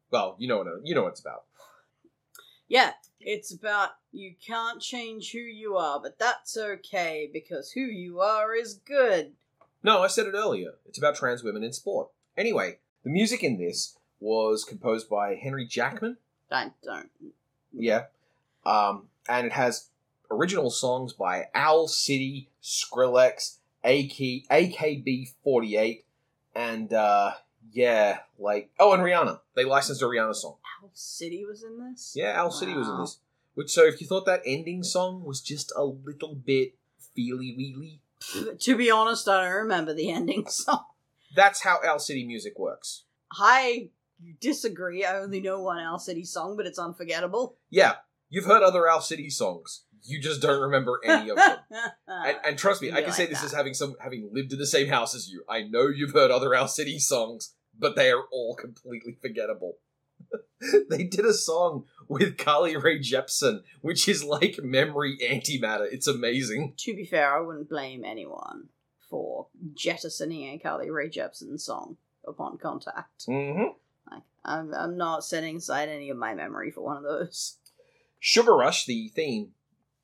[0.09, 1.43] well, you know what you know what it's about.
[2.67, 8.19] yeah, it's about you can't change who you are, but that's okay because who you
[8.21, 9.33] are is good.
[9.83, 10.71] No, I said it earlier.
[10.85, 12.09] It's about trans women in sport.
[12.35, 16.17] Anyway, the music in this was composed by Henry Jackman.
[16.49, 17.09] I don't.
[17.71, 18.05] Yeah,
[18.65, 19.89] um, and it has
[20.31, 26.03] original songs by Owl City, Skrillex, AK, AKB48,
[26.55, 27.31] and uh,
[27.71, 29.39] yeah, like oh, and Rihanna.
[29.55, 30.55] They licensed a Rihanna song.
[30.81, 32.13] Owl City was in this.
[32.15, 33.19] Yeah, Owl City was in this.
[33.55, 36.73] Which so if you thought that ending song was just a little bit
[37.15, 38.01] feely weely,
[38.59, 40.83] To be honest, I don't remember the ending song.
[41.35, 43.03] that's how Owl City music works.
[43.31, 43.89] I
[44.41, 45.05] disagree.
[45.05, 47.55] I only know one Owl City song, but it's unforgettable.
[47.69, 47.95] Yeah,
[48.29, 49.83] you've heard other Owl City songs.
[50.03, 51.57] You just don't remember any of them.
[52.07, 53.47] And, and trust me, I can say like this that.
[53.47, 55.43] as having some having lived in the same house as you.
[55.47, 59.77] I know you've heard other Owl City songs, but they are all completely forgettable.
[60.89, 65.87] they did a song with Carly Rae Jepsen, which is like memory antimatter.
[65.91, 66.73] It's amazing.
[66.77, 68.69] to be fair, I wouldn't blame anyone
[69.09, 73.27] for jettisoning a Carly Rae Jepsen song upon contact.
[73.27, 74.11] Mm-hmm.
[74.11, 77.57] Like, I'm, I'm not setting aside any of my memory for one of those.
[78.19, 79.51] Sugar Rush, the theme,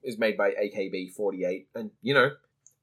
[0.04, 2.32] is made by AKB48, and you know,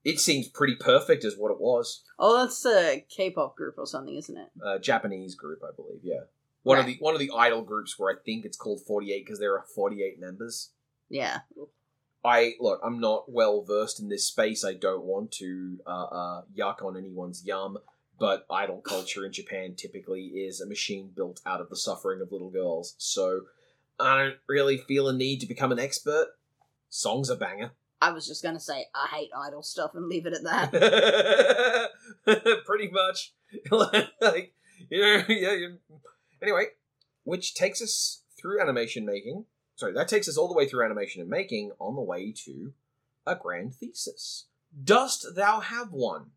[0.03, 2.03] it seems pretty perfect as what it was.
[2.17, 4.49] Oh, that's a K-pop group or something, isn't it?
[4.63, 5.99] A Japanese group, I believe.
[6.03, 6.21] Yeah,
[6.63, 9.39] one of the one of the idol groups where I think it's called 48 because
[9.39, 10.71] there are 48 members.
[11.09, 11.39] Yeah.
[12.23, 14.63] I look, I'm not well versed in this space.
[14.63, 17.79] I don't want to uh, uh, yuck on anyone's yum,
[18.19, 22.31] but idol culture in Japan typically is a machine built out of the suffering of
[22.31, 22.95] little girls.
[22.99, 23.41] So
[23.99, 26.27] I don't really feel a need to become an expert.
[26.91, 27.71] Song's a banger.
[28.01, 31.91] I was just gonna say I hate idol stuff and leave it at that.
[32.65, 33.33] Pretty much.
[33.71, 34.53] like,
[34.91, 35.77] know, yeah, you
[36.41, 36.65] Anyway,
[37.23, 39.45] which takes us through animation making.
[39.75, 42.73] Sorry, that takes us all the way through animation and making on the way to
[43.25, 44.45] a grand thesis.
[44.83, 46.31] Dost thou have one?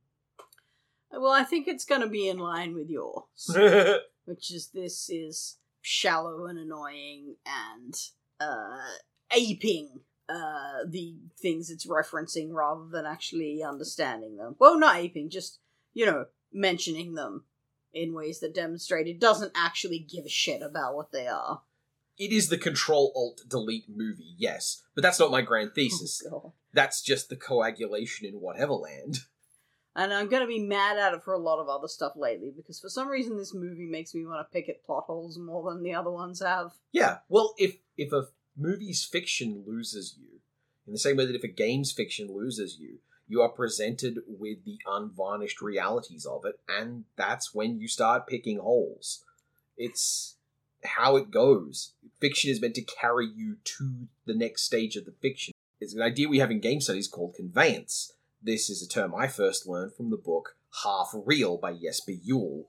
[1.10, 3.56] well, I think it's gonna be in line with yours,
[4.24, 7.94] which is this is shallow and annoying and
[8.40, 8.78] uh,
[9.32, 14.56] aping uh, the things it's referencing rather than actually understanding them.
[14.58, 15.58] Well, not aping, just
[15.92, 17.44] you know mentioning them
[17.92, 21.62] in ways that demonstrate it doesn't actually give a shit about what they are.
[22.18, 26.22] it is the Control Alt Delete movie, yes, but that's not my grand thesis.
[26.32, 29.18] Oh, That's just the coagulation in whatever land.
[29.96, 32.80] And I'm gonna be mad at it for a lot of other stuff lately because
[32.80, 35.84] for some reason this movie makes me want to pick at plot holes more than
[35.84, 36.72] the other ones have.
[36.90, 38.24] Yeah, well, if if a
[38.56, 40.40] movie's fiction loses you,
[40.86, 44.64] in the same way that if a game's fiction loses you, you are presented with
[44.64, 49.24] the unvarnished realities of it, and that's when you start picking holes.
[49.76, 50.36] It's
[50.84, 51.94] how it goes.
[52.20, 55.54] Fiction is meant to carry you to the next stage of the fiction.
[55.80, 58.12] It's an idea we have in game studies called conveyance.
[58.42, 62.64] This is a term I first learned from the book Half Real by Jesper Juul.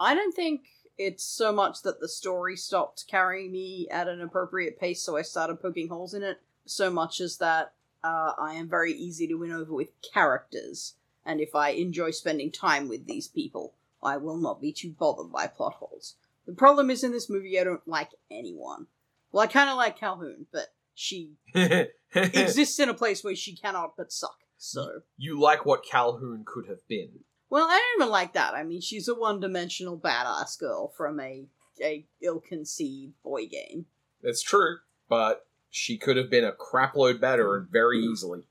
[0.00, 0.62] I don't think
[0.98, 5.22] it's so much that the story stopped carrying me at an appropriate pace, so I
[5.22, 9.34] started poking holes in it, so much as that uh, I am very easy to
[9.34, 14.36] win over with characters, and if I enjoy spending time with these people, I will
[14.36, 16.14] not be too bothered by plot holes.
[16.46, 18.86] The problem is in this movie, I don't like anyone.
[19.32, 21.32] Well, I kind of like Calhoun, but she
[22.14, 24.38] exists in a place where she cannot but suck.
[24.56, 27.20] So, you like what Calhoun could have been.
[27.50, 28.54] Well, I don't even like that.
[28.54, 31.46] I mean, she's a one-dimensional badass girl from a
[31.80, 33.86] a ill-conceived boy game.
[34.22, 38.48] That's true, but she could have been a crapload better very easily.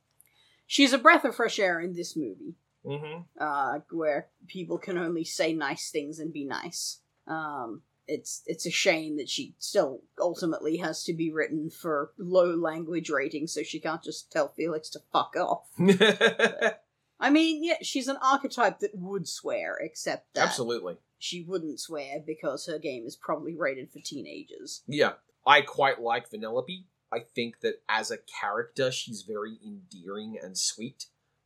[0.65, 2.55] She's a breath of fresh air in this movie,
[2.85, 3.23] Mm-hmm.
[3.39, 6.99] uh, where people can only say nice things and be nice.
[7.27, 12.55] Um, it's it's a shame that she still ultimately has to be written for low
[12.55, 15.67] language rating, so she can't just tell Felix to fuck off.
[17.19, 20.97] I mean, yeah, she's an archetype that would swear, except that Absolutely.
[21.17, 24.83] she wouldn't swear because her game is probably rated for teenagers.
[24.87, 25.13] Yeah.
[25.45, 26.83] I quite like Vanellope.
[27.11, 31.05] I think that as a character, she's very endearing and sweet.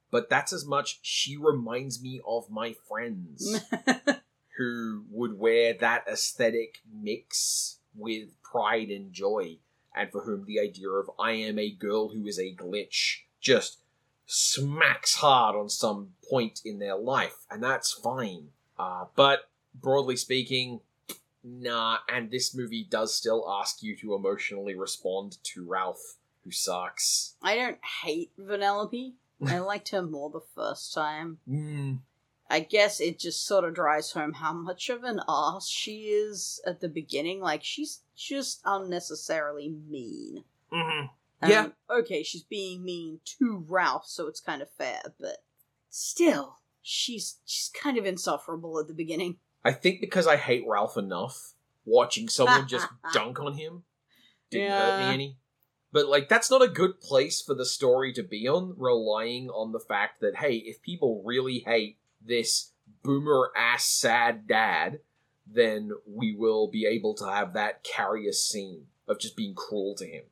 [0.10, 3.62] But that's as much she reminds me of my friends
[4.58, 9.58] who would wear that aesthetic mix with pride and joy,
[9.96, 13.81] and for whom the idea of I am a girl who is a glitch just
[14.32, 18.48] smacks hard on some point in their life, and that's fine.
[18.80, 20.80] Uh, but broadly speaking,
[21.44, 26.16] nah, and this movie does still ask you to emotionally respond to Ralph,
[26.46, 27.36] who sucks.
[27.42, 29.14] I don't hate Vanellope.
[29.46, 31.40] I liked her more the first time.
[31.50, 32.00] Mm,
[32.50, 36.62] I guess it just sort of drives home how much of an ass she is
[36.66, 37.42] at the beginning.
[37.42, 40.46] Like, she's just unnecessarily mean.
[41.42, 41.46] Mhm.
[41.46, 41.68] Um, Yeah.
[41.90, 45.38] Okay, she's being mean to Ralph, so it's kind of fair, but
[45.90, 49.38] still, she's she's kind of insufferable at the beginning.
[49.64, 51.54] I think because I hate Ralph enough,
[51.86, 53.84] watching someone just dunk on him
[54.50, 55.38] didn't hurt me any.
[55.92, 59.72] But like that's not a good place for the story to be on, relying on
[59.72, 62.72] the fact that hey, if people really hate this
[63.04, 65.00] boomer ass sad dad,
[65.46, 69.96] then we will be able to have that carry a scene of just being cruel
[69.96, 70.24] to him.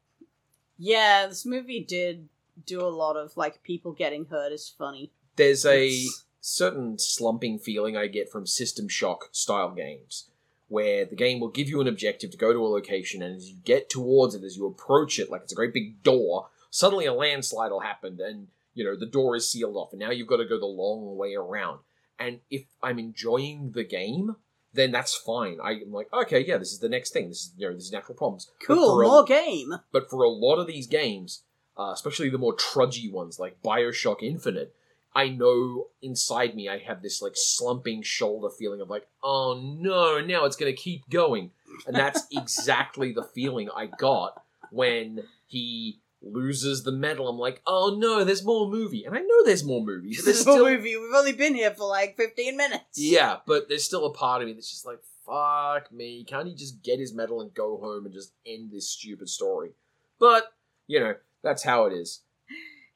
[0.79, 2.29] Yeah, this movie did
[2.65, 5.11] do a lot of like people getting hurt is funny.
[5.35, 10.29] There's a It's- certain slumping feeling I get from System Shock style games,
[10.69, 13.49] where the game will give you an objective to go to a location, and as
[13.49, 17.05] you get towards it, as you approach it, like it's a great big door, suddenly
[17.05, 20.27] a landslide will happen, and you know the door is sealed off, and now you've
[20.27, 21.79] got to go the long way around.
[22.17, 24.35] And if I'm enjoying the game,
[24.73, 25.57] then that's fine.
[25.63, 27.29] I'm like, okay, yeah, this is the next thing.
[27.29, 28.49] This is you know, this is natural problems.
[28.65, 29.73] Cool, for a- more game.
[29.91, 31.43] but for a lot of these games,
[31.77, 34.73] uh, especially the more trudgy ones like Bioshock Infinite,
[35.15, 40.19] I know inside me I have this like slumping shoulder feeling of like, oh no,
[40.21, 41.51] now it's going to keep going.
[41.87, 47.27] And that's exactly the feeling I got when he loses the medal.
[47.27, 49.05] I'm like, oh no, there's more movie.
[49.05, 50.21] And I know there's more movies.
[50.25, 50.97] There's a still, movie.
[50.97, 52.83] We've only been here for like 15 minutes.
[52.97, 56.23] yeah, but there's still a part of me that's just like, fuck me.
[56.25, 59.71] Can't he just get his medal and go home and just end this stupid story?
[60.19, 60.51] But,
[60.87, 62.23] you know, that's how it is.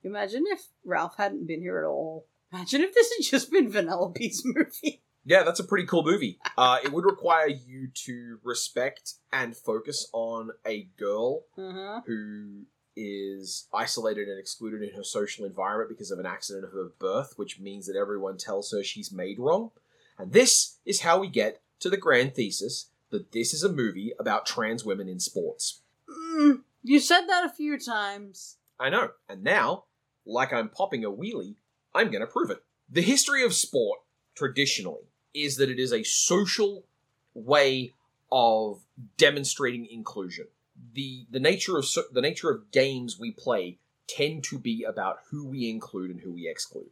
[0.04, 2.28] Imagine if Ralph hadn't been here at all.
[2.52, 5.02] Imagine if this had just been Vanellope's movie.
[5.26, 6.38] Yeah, that's a pretty cool movie.
[6.58, 12.02] Uh, it would require you to respect and focus on a girl Uh-huh.
[12.06, 12.64] who
[12.96, 17.34] is isolated and excluded in her social environment because of an accident of her birth,
[17.38, 19.72] which means that everyone tells her she's made wrong.
[20.18, 24.14] And this is how we get to the grand thesis that this is a movie
[24.20, 25.82] about trans women in sports.
[26.10, 28.58] Mm, you said that a few times.
[28.80, 29.12] I know.
[29.30, 29.86] And now,
[30.26, 31.56] like I'm popping a wheelie,
[31.94, 32.64] I'm going to prove it.
[32.90, 34.00] The history of sport,
[34.36, 36.86] traditionally, is that it is a social
[37.34, 37.94] way
[38.32, 38.82] of
[39.18, 40.48] demonstrating inclusion.
[40.94, 45.48] The the nature of the nature of games we play tend to be about who
[45.48, 46.90] we include and who we exclude.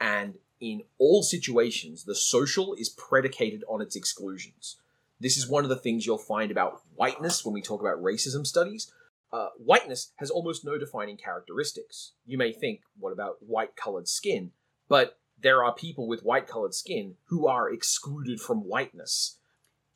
[0.00, 4.76] And in all situations, the social is predicated on its exclusions.
[5.18, 8.46] This is one of the things you'll find about whiteness when we talk about racism
[8.46, 8.92] studies
[9.32, 12.12] uh, whiteness has almost no defining characteristics.
[12.26, 14.50] You may think, what about white colored skin?
[14.88, 19.38] But there are people with white colored skin who are excluded from whiteness.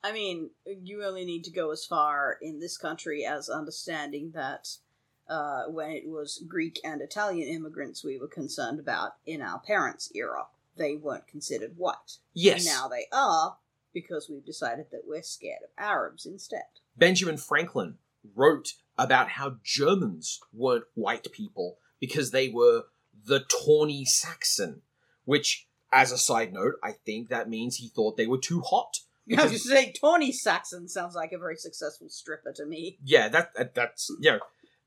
[0.05, 4.69] I mean, you only need to go as far in this country as understanding that
[5.31, 10.13] uh, when it was Greek and Italian immigrants we were concerned about in our parents'
[10.15, 10.45] era,
[10.77, 12.19] they weren't considered white.
[12.35, 12.67] Yes.
[12.67, 13.57] Now they are,
[13.95, 16.65] because we've decided that we're scared of Arabs instead.
[16.99, 17.97] Benjamin Franklin
[18.37, 22.83] wrote about how Germans weren't white people because they were
[23.27, 24.83] the tawny Saxon,
[25.25, 28.99] which, as a side note, I think that means he thought they were too hot.
[29.37, 32.99] I was to say, Tawny Saxon sounds like a very successful stripper to me.
[33.03, 34.41] yeah, that, that that's you know,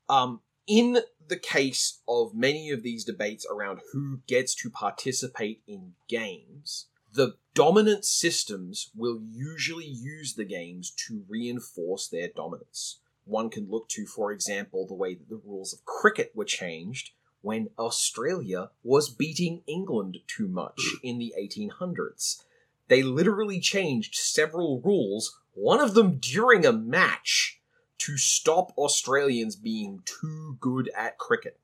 [0.08, 5.94] um, in the case of many of these debates around who gets to participate in
[6.08, 13.00] games, the dominant systems will usually use the games to reinforce their dominance.
[13.24, 17.10] One can look to, for example, the way that the rules of cricket were changed
[17.40, 22.42] when Australia was beating England too much in the 1800s.
[22.88, 27.60] They literally changed several rules, one of them during a match,
[27.98, 31.58] to stop Australians being too good at cricket.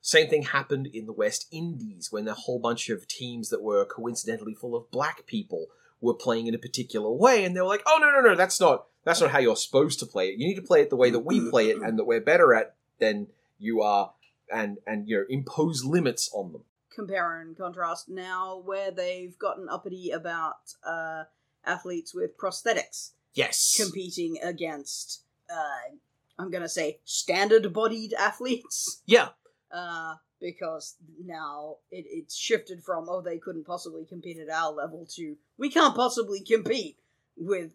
[0.00, 3.86] Same thing happened in the West Indies when a whole bunch of teams that were
[3.86, 5.68] coincidentally full of black people
[6.00, 8.60] were playing in a particular way, and they were like, "Oh no, no, no, that's
[8.60, 10.38] not that's not how you're supposed to play it.
[10.38, 12.54] You need to play it the way that we play it, and that we're better
[12.54, 14.12] at than you are."
[14.52, 16.64] And and you know impose limits on them.
[16.94, 21.24] Compare and contrast now where they've gotten uppity about uh,
[21.64, 25.94] athletes with prosthetics Yes, competing against uh,
[26.38, 29.02] i'm gonna say standard bodied athletes.
[29.06, 29.30] Yeah,
[29.72, 35.06] uh, because now it, it's shifted from oh they couldn't possibly compete at our level
[35.16, 36.98] to we can't possibly compete
[37.36, 37.72] with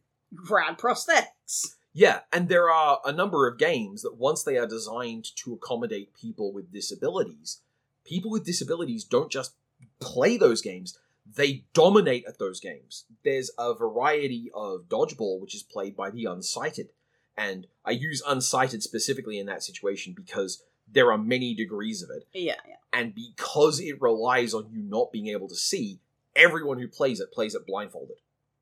[0.50, 1.76] rad prosthetics.
[1.92, 6.14] Yeah, and there are a number of games that once they are designed to accommodate
[6.14, 7.62] people with disabilities,
[8.10, 9.54] people with disabilities don't just
[10.00, 10.98] play those games,
[11.36, 13.06] they dominate at those games.
[13.24, 16.90] There's a variety of dodgeball which is played by the unsighted.
[17.38, 22.28] And I use unsighted specifically in that situation because there are many degrees of it.
[22.34, 26.00] yeah yeah And because it relies on you not being able to see,
[26.36, 28.18] everyone who plays it plays it blindfolded.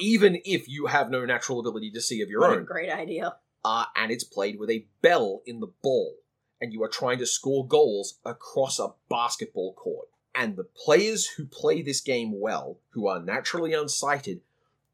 [0.00, 2.90] Even if you have no natural ability to see of your what own a great
[2.90, 6.14] idea uh, and it's played with a bell in the ball,
[6.60, 10.08] and you are trying to score goals across a basketball court.
[10.34, 14.40] And the players who play this game well, who are naturally unsighted,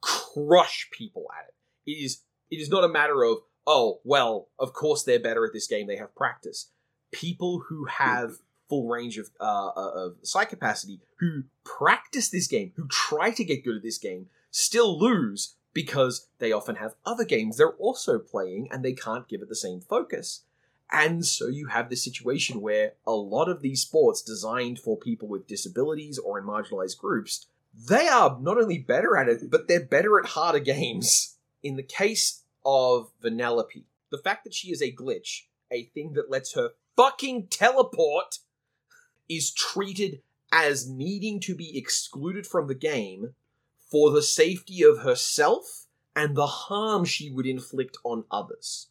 [0.01, 1.91] crush people at it.
[1.91, 5.53] It is it is not a matter of oh, well, of course they're better at
[5.53, 6.71] this game, they have practice.
[7.11, 8.37] People who have
[8.69, 13.45] full range of, uh, uh, of psych capacity, who practice this game, who try to
[13.45, 18.19] get good at this game, still lose because they often have other games they're also
[18.19, 20.43] playing and they can't give it the same focus.
[20.91, 25.29] And so you have this situation where a lot of these sports designed for people
[25.29, 29.85] with disabilities or in marginalized groups, they are not only better at it, but they're
[29.85, 31.37] better at harder games.
[31.63, 36.31] In the case of Vanellope, the fact that she is a glitch, a thing that
[36.31, 38.39] lets her fucking teleport,
[39.29, 40.23] is treated
[40.53, 43.35] as needing to be excluded from the game
[43.91, 48.89] for the safety of herself and the harm she would inflict on others.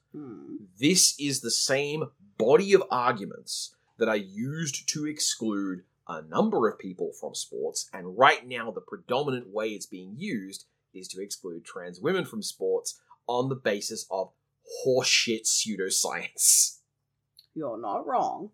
[0.79, 2.05] This is the same
[2.37, 8.17] body of arguments that are used to exclude a number of people from sports, and
[8.17, 12.99] right now the predominant way it's being used is to exclude trans women from sports
[13.27, 14.31] on the basis of
[14.85, 16.79] horseshit pseudoscience.
[17.53, 18.51] You're not wrong.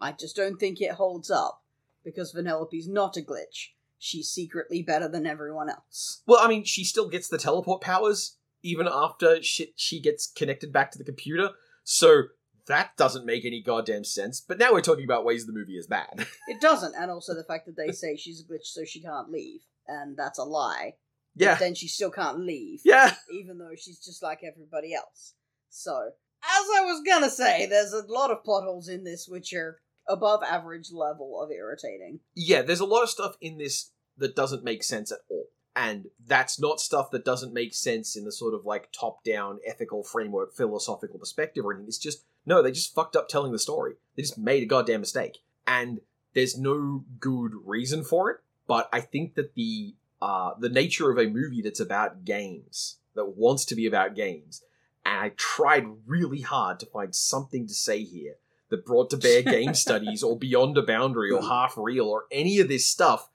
[0.00, 1.62] I just don't think it holds up
[2.04, 3.70] because Vanellope's not a glitch.
[3.98, 6.22] She's secretly better than everyone else.
[6.26, 10.72] Well, I mean, she still gets the teleport powers even after she, she gets connected
[10.72, 11.50] back to the computer,
[11.84, 12.24] so
[12.66, 14.40] that doesn't make any goddamn sense.
[14.40, 16.26] But now we're talking about ways the movie is bad.
[16.48, 19.30] It doesn't, and also the fact that they say she's a glitch so she can't
[19.30, 20.94] leave, and that's a lie.
[21.34, 21.54] yeah.
[21.54, 23.14] But then she still can't leave, Yeah.
[23.32, 25.34] even though she's just like everybody else.
[25.70, 25.96] So,
[26.44, 29.78] as I was gonna say, there's a lot of plot holes in this which are
[30.08, 32.20] above average level of irritating.
[32.34, 35.46] yeah, there's a lot of stuff in this that doesn't make sense at all.
[35.74, 39.58] And that's not stuff that doesn't make sense in the sort of like top down
[39.66, 41.88] ethical framework, philosophical perspective or anything.
[41.88, 43.94] It's just, no, they just fucked up telling the story.
[44.16, 45.38] They just made a goddamn mistake.
[45.66, 46.00] And
[46.34, 48.40] there's no good reason for it.
[48.66, 53.36] But I think that the uh, the nature of a movie that's about games, that
[53.36, 54.62] wants to be about games,
[55.04, 58.36] and I tried really hard to find something to say here
[58.68, 62.60] that brought to bear game studies or beyond a boundary or half real or any
[62.60, 63.28] of this stuff.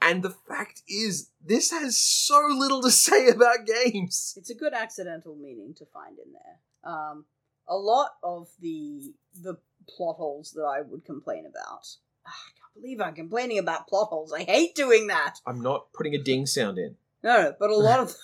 [0.00, 4.34] And the fact is, this has so little to say about games.
[4.36, 6.92] It's a good accidental meaning to find in there.
[6.92, 7.24] Um,
[7.66, 9.56] a lot of the the
[9.88, 11.86] plot holes that I would complain about.
[12.26, 14.32] Ah, I can't believe I'm complaining about plot holes.
[14.32, 15.36] I hate doing that.
[15.46, 16.96] I'm not putting a ding sound in.
[17.22, 18.14] No, no, but a lot of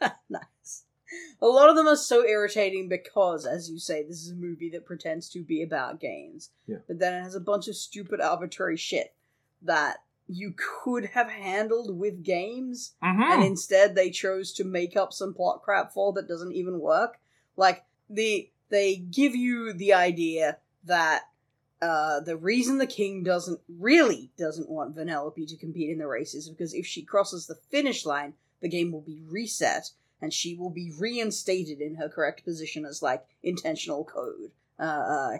[0.28, 0.84] nice.
[1.40, 4.70] A lot of them are so irritating because, as you say, this is a movie
[4.70, 6.50] that pretends to be about games.
[6.66, 6.78] Yeah.
[6.86, 9.14] But then it has a bunch of stupid, arbitrary shit
[9.62, 9.98] that
[10.32, 12.94] you could have handled with games,
[13.32, 17.18] and instead they chose to make up some plot crap for that doesn't even work.
[17.56, 21.22] Like the they give you the idea that
[21.80, 26.34] uh, the reason the king doesn't really doesn't want Vanellope to compete in the race
[26.34, 30.54] is because if she crosses the finish line, the game will be reset and she
[30.54, 34.52] will be reinstated in her correct position as like intentional code.
[34.78, 35.38] Uh, uh,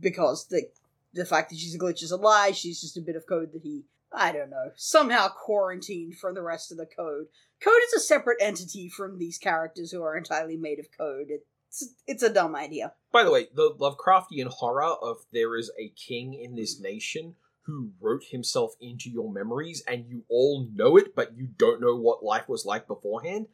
[0.00, 0.68] because the
[1.14, 2.52] the fact that she's a glitch is a lie.
[2.52, 6.42] She's just a bit of code that he I don't know somehow quarantined from the
[6.42, 7.26] rest of the code.
[7.60, 11.28] Code is a separate entity from these characters who are entirely made of code.
[11.28, 12.92] It's it's a dumb idea.
[13.12, 17.90] By the way, the Lovecraftian horror of there is a king in this nation who
[18.00, 22.22] wrote himself into your memories and you all know it, but you don't know what
[22.22, 23.48] life was like beforehand.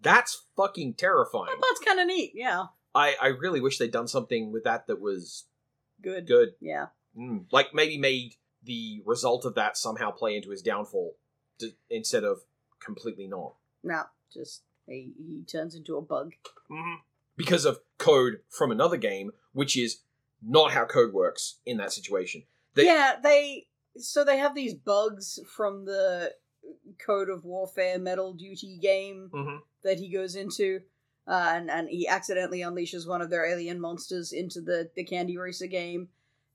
[0.00, 1.46] That's fucking terrifying.
[1.48, 2.32] That part's kind of neat.
[2.34, 5.44] Yeah, I, I really wish they'd done something with that that was
[6.00, 6.26] good.
[6.26, 6.50] good.
[6.60, 6.86] Yeah.
[7.18, 8.34] Mm, like maybe made
[8.66, 11.14] the result of that somehow play into his downfall
[11.58, 12.42] to, instead of
[12.84, 13.54] completely not.
[13.82, 14.02] No,
[14.32, 16.34] just he, he turns into a bug.
[16.70, 17.00] Mm-hmm.
[17.36, 20.00] Because of code from another game, which is
[20.42, 22.42] not how code works in that situation.
[22.74, 26.34] They- yeah, they so they have these bugs from the
[26.98, 29.60] Code of Warfare Metal Duty game Mhm.
[29.82, 30.80] that he goes into,
[31.26, 35.38] uh, and and he accidentally unleashes one of their alien monsters into the the Candy
[35.38, 36.08] Racer game,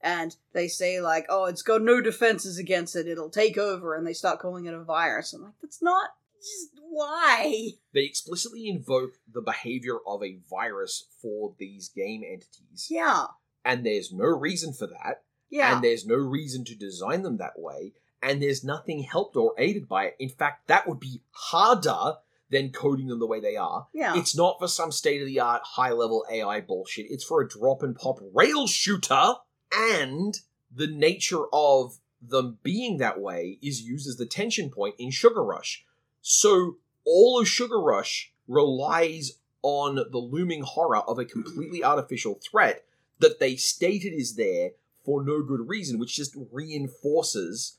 [0.03, 4.05] and they say like, "Oh, it's got no defenses against it; it'll take over," and
[4.05, 5.33] they start calling it a virus.
[5.33, 6.09] I'm like, that's not
[6.41, 7.69] just why.
[7.93, 12.87] They explicitly invoke the behavior of a virus for these game entities.
[12.89, 13.25] Yeah,
[13.65, 15.23] And there's no reason for that.
[15.49, 15.73] yeah.
[15.75, 17.93] And there's no reason to design them that way.
[18.23, 20.15] And there's nothing helped or aided by it.
[20.19, 22.17] In fact, that would be harder
[22.49, 23.87] than coding them the way they are.
[23.93, 24.15] yeah.
[24.17, 27.05] It's not for some state of the art, high level AI bullshit.
[27.09, 29.33] It's for a drop and pop rail shooter.
[29.71, 30.39] And
[30.73, 35.43] the nature of them being that way is used as the tension point in Sugar
[35.43, 35.85] Rush.
[36.21, 42.83] So all of Sugar Rush relies on the looming horror of a completely artificial threat
[43.19, 44.71] that they stated is there
[45.03, 47.77] for no good reason, which just reinforces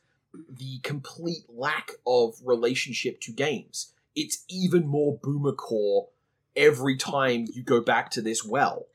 [0.48, 3.92] the complete lack of relationship to games.
[4.14, 6.08] It's even more boomer core
[6.56, 8.86] every time you go back to this well.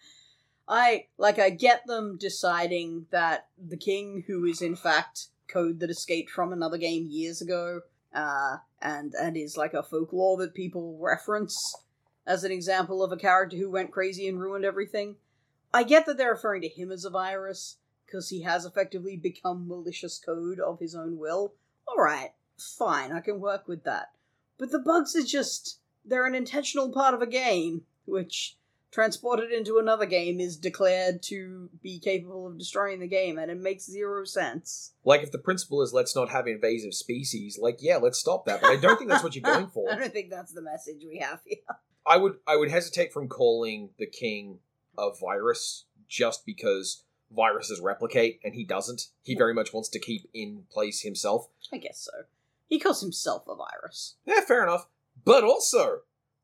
[0.67, 5.89] I like I get them deciding that the king, who is in fact code that
[5.89, 7.81] escaped from another game years ago,
[8.13, 11.75] uh, and and is like a folklore that people reference
[12.25, 15.15] as an example of a character who went crazy and ruined everything.
[15.73, 19.67] I get that they're referring to him as a virus because he has effectively become
[19.67, 21.53] malicious code of his own will.
[21.87, 24.11] All right, fine, I can work with that.
[24.57, 28.57] But the bugs are just they're an intentional part of a game, which
[28.97, 33.59] transported into another game is declared to be capable of destroying the game, and it
[33.59, 34.93] makes zero sense.
[35.05, 38.59] Like if the principle is let's not have invasive species, like yeah, let's stop that.
[38.59, 39.91] But I don't think that's what you're going for.
[39.91, 41.57] I don't think that's the message we have here.
[42.07, 44.57] I would I would hesitate from calling the king
[44.97, 49.09] a virus just because viruses replicate and he doesn't.
[49.21, 51.49] He very much wants to keep in place himself.
[51.71, 52.23] I guess so.
[52.65, 54.15] He calls himself a virus.
[54.25, 54.87] Yeah, fair enough.
[55.23, 55.99] But also,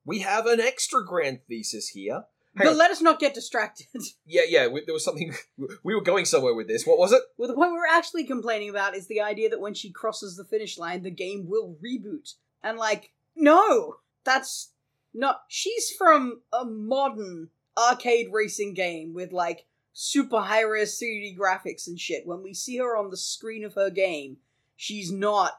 [0.06, 2.26] we have an extra grand thesis here.
[2.56, 2.78] Hang but on.
[2.78, 3.88] let us not get distracted.
[4.26, 5.34] Yeah, yeah, we, there was something.
[5.84, 6.86] We were going somewhere with this.
[6.86, 7.22] What was it?
[7.38, 10.45] well, the point we're actually complaining about is the idea that when she crosses the
[10.45, 12.34] finish line, the game will reboot.
[12.64, 13.97] And, like, no!
[14.24, 14.72] That's
[15.14, 15.41] not.
[15.47, 21.99] She's from a modern arcade racing game with, like, super high res 3D graphics and
[21.99, 22.26] shit.
[22.26, 24.38] When we see her on the screen of her game,
[24.76, 25.54] she's not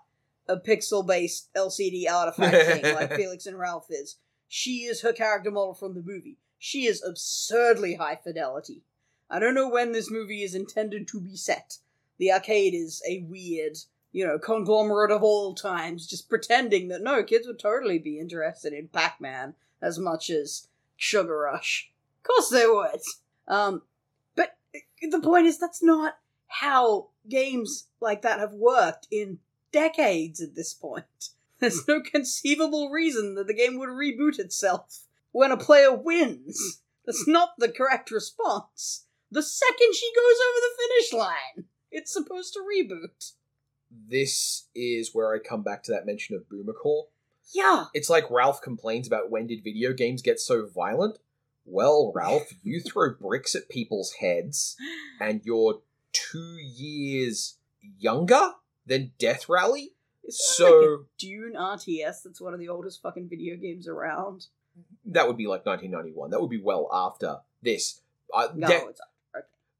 [0.48, 4.16] a pixel based LCD artifact thing like Felix and Ralph is.
[4.48, 6.38] She is her character model from the movie.
[6.66, 8.84] She is absurdly high fidelity.
[9.28, 11.76] I don't know when this movie is intended to be set.
[12.16, 13.76] The arcade is a weird,
[14.12, 18.72] you know, conglomerate of all times, just pretending that no, kids would totally be interested
[18.72, 21.92] in Pac Man as much as Sugar Rush.
[22.20, 23.02] Of course they would.
[23.46, 23.82] Um,
[24.34, 24.56] but
[25.02, 29.38] the point is, that's not how games like that have worked in
[29.70, 31.28] decades at this point.
[31.58, 35.03] There's no conceivable reason that the game would reboot itself
[35.34, 36.80] when a player wins.
[37.04, 39.04] That's not the correct response.
[39.30, 43.32] The second she goes over the finish line, it's supposed to reboot.
[43.90, 47.08] This is where I come back to that mention of Boomer Core.
[47.52, 47.86] Yeah.
[47.94, 51.18] It's like Ralph complains about when did video games get so violent?
[51.66, 54.76] Well, Ralph, you throw bricks at people's heads,
[55.20, 55.80] and you're
[56.12, 57.56] two years
[57.98, 58.52] younger
[58.86, 59.92] than Death Rally?
[60.22, 64.46] Is that So- like Dune RTS that's one of the oldest fucking video games around?
[65.06, 66.30] That would be like 1991.
[66.30, 68.00] That would be well after this.
[68.32, 69.00] Uh, No, De- it's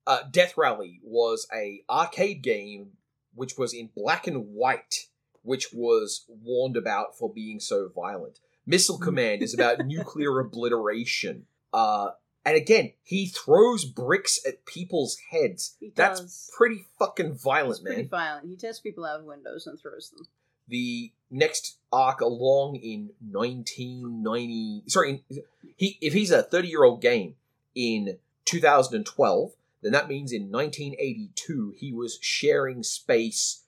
[0.06, 2.92] uh, Death Rally was a arcade game
[3.34, 5.06] which was in black and white,
[5.42, 8.38] which was warned about for being so violent.
[8.66, 11.46] Missile Command is about nuclear obliteration.
[11.72, 12.10] Uh,
[12.44, 15.76] and again, he throws bricks at people's heads.
[15.80, 18.08] He That's pretty fucking violent, It's pretty man.
[18.10, 18.46] violent.
[18.46, 20.26] He tests people out of windows and throws them.
[20.68, 25.24] The next arc along in 1990 sorry
[25.76, 27.34] he if he's a 30 year old game
[27.74, 29.52] in 2012
[29.82, 33.64] then that means in 1982 he was sharing space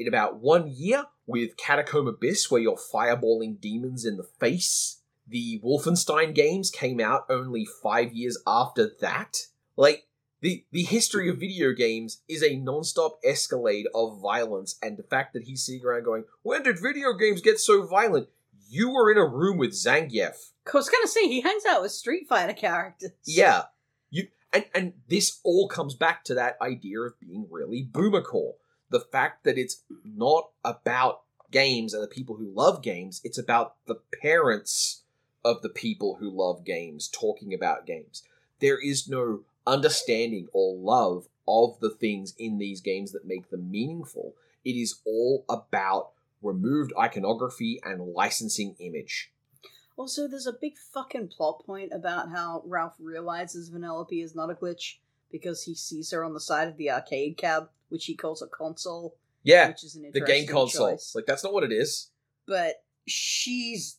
[0.00, 5.00] in about one year with catacomb abyss where you're fireballing demons in the face.
[5.28, 9.46] The wolfenstein games came out only five years after that.
[9.76, 10.08] Like
[10.40, 15.32] the the history of video games is a non-stop escalade of violence and the fact
[15.34, 18.28] that he's sitting around going when did video games get so violent?
[18.68, 20.52] You were in a room with zangief.
[20.66, 23.10] I was gonna say he hangs out with Street Fighter characters.
[23.24, 23.64] yeah.
[24.10, 28.54] You and and this all comes back to that idea of being really boomer core
[28.90, 33.74] the fact that it's not about games and the people who love games it's about
[33.86, 35.02] the parents
[35.44, 38.22] of the people who love games talking about games.
[38.60, 39.40] There is no
[39.70, 44.34] understanding or love of the things in these games that make them meaningful.
[44.64, 46.10] It is all about
[46.42, 49.32] removed iconography and licensing image.
[49.96, 54.54] Also, there's a big fucking plot point about how Ralph realizes Vanellope is not a
[54.54, 54.96] glitch
[55.30, 58.46] because he sees her on the side of the arcade cab, which he calls a
[58.46, 60.92] console, yeah which is an the game console.
[60.92, 61.12] choice.
[61.14, 62.10] like that's not what it is.
[62.46, 63.98] But she's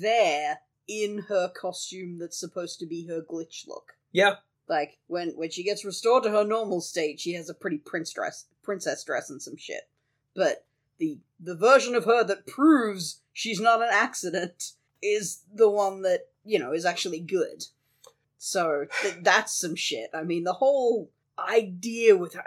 [0.00, 3.94] there in her costume that's supposed to be her glitch look.
[4.12, 4.36] yeah
[4.68, 8.12] Like when when she gets restored to her normal state, she has a pretty prince
[8.12, 9.88] dress, princess dress, and some shit.
[10.34, 10.66] But
[10.98, 16.28] the the version of her that proves she's not an accident is the one that
[16.44, 17.64] you know is actually good.
[18.36, 20.10] So th- that's some shit.
[20.12, 22.44] I mean, the whole idea with her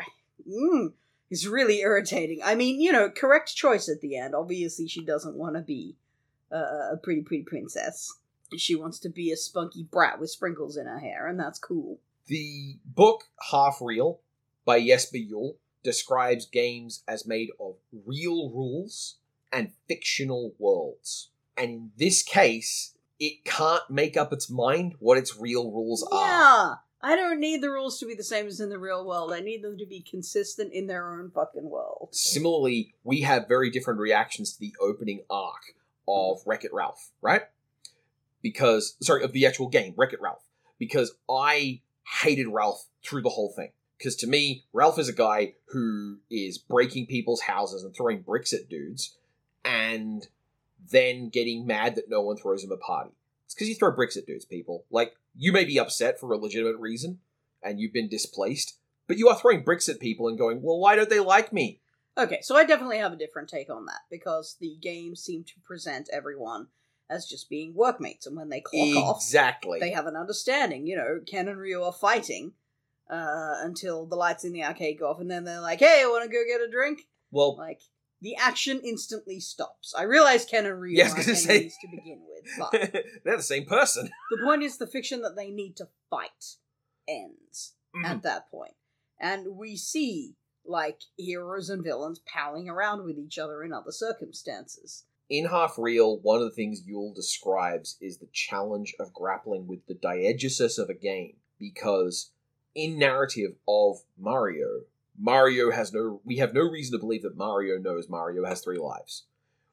[0.48, 0.94] mm,
[1.30, 2.42] is really irritating.
[2.44, 4.36] I mean, you know, correct choice at the end.
[4.36, 5.96] Obviously, she doesn't want to be
[6.52, 8.14] uh, a pretty pretty princess.
[8.58, 12.00] She wants to be a spunky brat with sprinkles in her hair, and that's cool.
[12.28, 14.20] The book Half Real
[14.66, 19.18] by Jesper Juul describes games as made of real rules
[19.52, 21.30] and fictional worlds.
[21.58, 26.28] And in this case, it can't make up its mind what its real rules are.
[26.28, 26.74] Yeah.
[27.04, 29.34] I don't need the rules to be the same as in the real world.
[29.34, 32.10] I need them to be consistent in their own fucking world.
[32.12, 35.74] Similarly, we have very different reactions to the opening arc
[36.08, 37.42] of Wreck It Ralph, right?
[38.44, 40.44] Because, sorry, of the actual game, Wreck It Ralph.
[40.78, 41.82] Because I
[42.22, 43.72] hated Ralph through the whole thing.
[43.98, 48.52] Because to me, Ralph is a guy who is breaking people's houses and throwing bricks
[48.52, 49.16] at dudes,
[49.64, 50.28] and
[50.92, 53.12] then getting mad that no one throws him a party.
[53.46, 54.86] It's because you throw bricks at dudes, people.
[54.90, 57.20] Like, you may be upset for a legitimate reason,
[57.62, 58.78] and you've been displaced,
[59.08, 61.80] but you are throwing bricks at people and going, well, why don't they like me?
[62.18, 65.60] Okay, so I definitely have a different take on that because the game seemed to
[65.64, 66.68] present everyone
[67.12, 69.80] as just being workmates, and when they clock off, Exactly.
[69.80, 70.88] they have an understanding.
[70.88, 72.54] You know, Ken and Ryu are fighting
[73.10, 76.08] uh, until the lights in the arcade go off, and then they're like, "Hey, I
[76.08, 77.82] want to go get a drink." well, Like
[78.22, 79.94] the action instantly stops.
[79.98, 83.38] I realize Ken and Ryu Yeah, aren't gonna say- enemies to begin with, but they're
[83.38, 84.10] the same person.
[84.32, 86.56] the point is the fiction that they need to fight
[87.08, 88.06] ends Mhm.
[88.06, 88.76] at that point,
[89.20, 95.06] and we see like heroes and villains palling around with each other in other circumstances.
[95.32, 99.88] In Half Real, one of the things Juul describes is the challenge of grappling with
[99.88, 101.38] the diegesis of a game.
[101.58, 102.32] Because
[102.76, 104.82] in narrative of Mario,
[105.18, 108.78] Mario has no we have no reason to believe that Mario knows Mario has three
[108.78, 109.24] lives.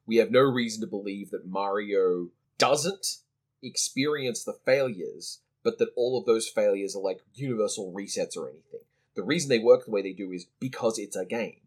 [0.05, 3.17] We have no reason to believe that Mario doesn't
[3.61, 8.85] experience the failures, but that all of those failures are like universal resets or anything.
[9.15, 11.59] The reason they work the way they do is because it's a game.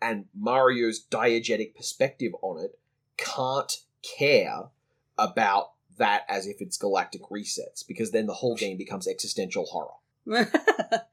[0.00, 2.78] And Mario's diegetic perspective on it
[3.20, 4.70] can't care
[5.18, 10.44] about that as if it's galactic resets, because then the whole game becomes existential horror.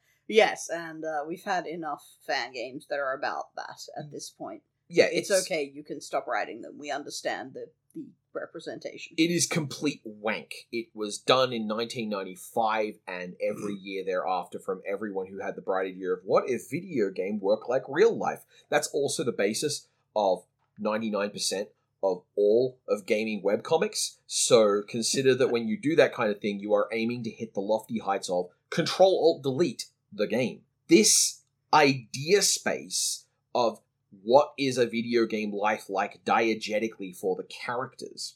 [0.28, 4.62] yes, and uh, we've had enough fan games that are about that at this point.
[4.90, 5.70] Yeah, It's, okay.
[5.74, 6.76] You can stop writing them.
[6.78, 9.16] We understand the the representation.
[9.18, 10.54] It is complete wank.
[10.72, 15.88] It was done in 1995 and every year thereafter from everyone who had the bright
[15.88, 18.44] idea of what if video game work like real life.
[18.70, 20.44] That's also the basis of
[20.80, 21.68] 99%
[22.04, 24.18] of all of gaming webcomics.
[24.28, 27.54] So consider that when you do that kind of thing, you are aiming to hit
[27.54, 30.62] the lofty heights of Control Alt Delete the game.
[30.88, 31.42] This
[31.74, 33.80] idea space of
[34.24, 38.36] what is a video game life like diegetically for the characters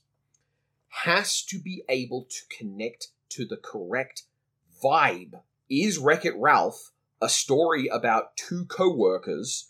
[0.90, 4.24] has to be able to connect to the correct
[4.84, 5.42] vibe.
[5.70, 6.92] Is Wreck It Ralph
[7.22, 9.70] a story about two co-workers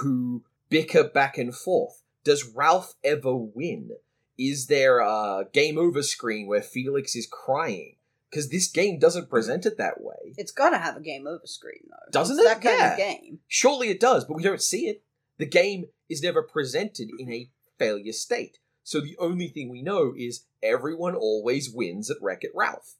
[0.00, 2.02] who bicker back and forth?
[2.28, 3.92] Does Ralph ever win?
[4.36, 7.94] Is there a game over screen where Felix is crying?
[8.30, 10.34] Because this game doesn't present it that way.
[10.36, 12.10] It's got to have a game over screen though.
[12.12, 12.48] Doesn't It's it?
[12.48, 12.92] That kind Yeah.
[12.92, 13.40] of game.
[13.48, 15.02] Surely it does, but we don't see it.
[15.38, 18.58] The game is never presented in a failure state.
[18.84, 22.96] So the only thing we know is everyone always wins at Wreck It Ralph.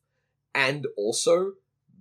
[0.54, 1.52] And also,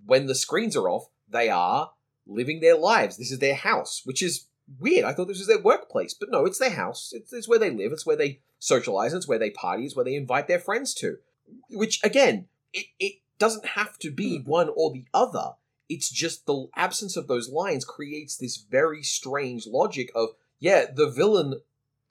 [0.06, 1.92] when the screens are off, they are
[2.26, 3.18] living their lives.
[3.18, 4.46] This is their house, which is
[4.80, 5.06] weird.
[5.06, 7.12] I thought this was their workplace, but no, it's their house.
[7.14, 10.06] It's, it's where they live, it's where they socialize, it's where they party, it's where
[10.06, 11.18] they invite their friends to.
[11.70, 14.50] Which, again, it, it doesn't have to be hmm.
[14.50, 15.52] one or the other.
[15.90, 21.10] It's just the absence of those lines creates this very strange logic of yeah the
[21.10, 21.62] villain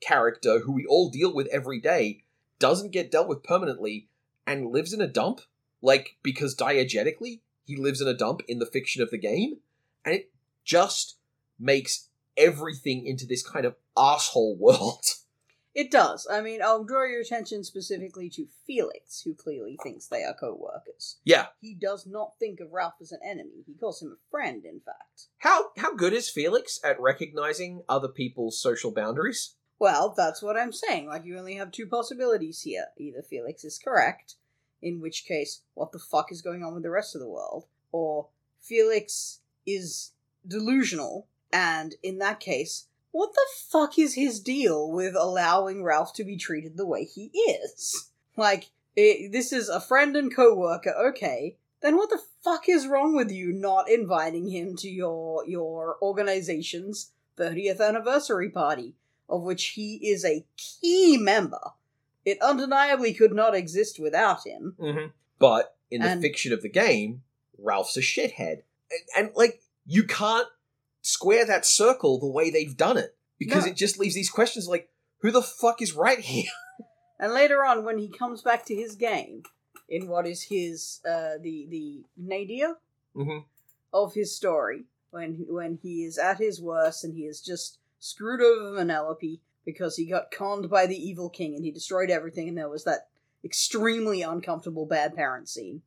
[0.00, 2.22] character who we all deal with every day
[2.58, 4.08] doesn't get dealt with permanently
[4.46, 5.40] and lives in a dump.
[5.82, 9.58] Like because diegetically he lives in a dump in the fiction of the game.
[10.04, 10.30] And it
[10.64, 11.18] just
[11.58, 15.04] makes everything into this kind of asshole world
[15.74, 16.26] It does.
[16.32, 21.18] I mean, I'll draw your attention specifically to Felix, who clearly thinks they are co-workers.
[21.22, 23.62] yeah He does not think of Ralph as an enemy.
[23.66, 25.26] He calls him a friend, in fact.
[25.40, 30.72] how how good is felix at recognizing other people's social boundaries Well, that's what I'm
[30.72, 31.08] saying.
[31.08, 32.86] Like, you only have two possibilities here.
[32.96, 34.36] Either Felix is correct,
[34.80, 37.66] in which case, what the fuck is going on with the rest of the world?
[37.92, 38.28] Or
[38.62, 40.12] Felix is
[40.48, 41.26] delusional,
[41.56, 46.36] and in that case, what the fuck is his deal with allowing Ralph to be
[46.36, 48.10] treated the way he is?
[48.36, 51.56] Like, i this is a friend and co worker, okay.
[51.80, 57.12] Then what the fuck is wrong with you not inviting him to your your organization's
[57.38, 58.94] 30th anniversary party?
[59.28, 61.72] of which he is a key member.
[62.24, 64.74] It undeniably could not exist without him.
[64.80, 65.06] Mm-hmm.
[65.38, 67.22] But in the And- fiction of the game,
[67.58, 68.62] Ralph's a shithead.
[68.90, 70.48] And, and, like, you can't
[71.06, 73.16] square that circle the way they've done it.
[73.38, 73.70] Because No.
[73.70, 74.88] it just leaves these questions like,
[75.20, 76.50] who the fuck is right here?
[77.18, 79.42] And later on, when he comes back to his game,
[79.88, 82.76] in what is his uh, the the nadir
[83.16, 83.38] Mm-hmm.
[83.94, 88.42] of his story, when when he is at his worst and he is just screwed
[88.42, 92.58] over Vanellope because he got conned by the evil king and he destroyed everything, and
[92.58, 93.08] there was that
[93.42, 95.80] extremely uncomfortable bad parent scene.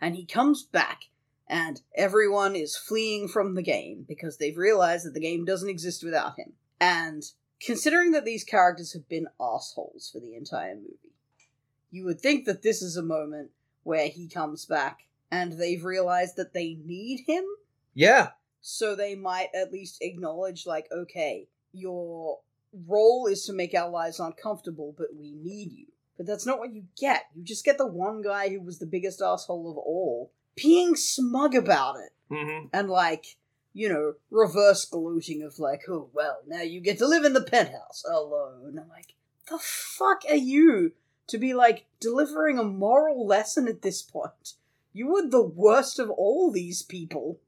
[0.00, 1.06] And he comes back,
[1.50, 6.04] and everyone is fleeing from the game because they've realized that the game doesn't exist
[6.04, 6.52] without him.
[6.80, 7.24] And
[7.60, 11.12] considering that these characters have been assholes for the entire movie,
[11.90, 13.50] you would think that this is a moment
[13.82, 17.44] where he comes back and they've realized that they need him
[17.94, 18.28] Yeah.
[18.60, 22.38] so they might at least acknowledge like okay your
[22.86, 25.86] role is to make our lives uncomfortable but we need you
[26.16, 28.86] but that's not what you get you just get the one guy who was the
[28.86, 32.66] biggest asshole of all being smug about it Mm-hmm.
[32.72, 33.36] and like
[33.72, 37.42] you know reverse gloating of like oh well now you get to live in the
[37.42, 39.14] penthouse alone i'm like
[39.50, 40.92] the fuck are you
[41.26, 44.54] to be like delivering a moral lesson at this point
[44.92, 47.40] you were the worst of all these people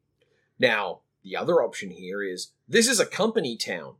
[0.58, 3.94] Now, the other option here is this is a company town,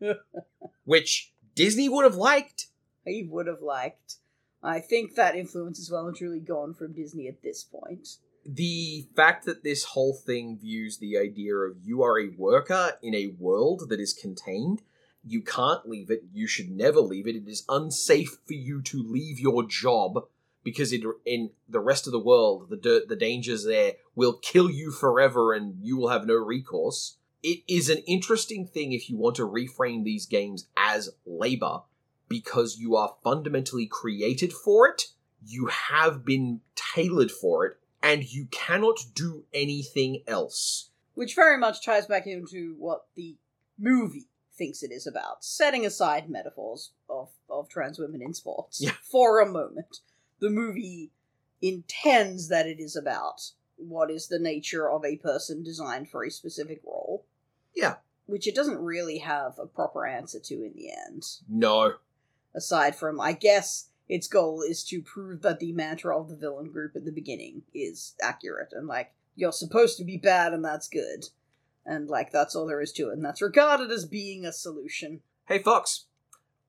[0.84, 2.66] which Disney would have liked.
[3.04, 4.16] he would have liked.
[4.62, 8.16] I think that influence is well and truly gone from Disney at this point.
[8.46, 13.14] The fact that this whole thing views the idea of you are a worker in
[13.14, 14.82] a world that is contained,
[15.24, 19.02] you can't leave it, you should never leave it, it is unsafe for you to
[19.02, 20.26] leave your job
[20.64, 24.70] because it, in the rest of the world, the dirt, the dangers there will kill
[24.70, 27.16] you forever and you will have no recourse.
[27.42, 31.80] It is an interesting thing if you want to reframe these games as labor
[32.32, 35.08] because you are fundamentally created for it,
[35.44, 40.88] you have been tailored for it, and you cannot do anything else.
[41.14, 43.36] Which very much ties back into what the
[43.78, 48.92] movie thinks it is about, setting aside metaphors of, of trans women in sports Yeah.
[49.02, 49.98] for a moment.
[50.40, 51.10] The movie
[51.60, 56.30] intends that it is about what is the nature of a person designed for a
[56.30, 57.26] specific role.
[57.74, 57.96] Yeah.
[58.26, 61.24] Which it doesn't really have a proper answer to in the end.
[61.48, 61.94] No.
[62.54, 66.70] Aside from I guess its goal is to prove that the mantra of the villain
[66.70, 70.88] group at the beginning is accurate and like you're supposed to be bad and that's
[70.88, 71.28] good.
[71.84, 75.20] And like that's all there is to it, and that's regarded as being a solution.
[75.48, 76.04] Hey, Fox,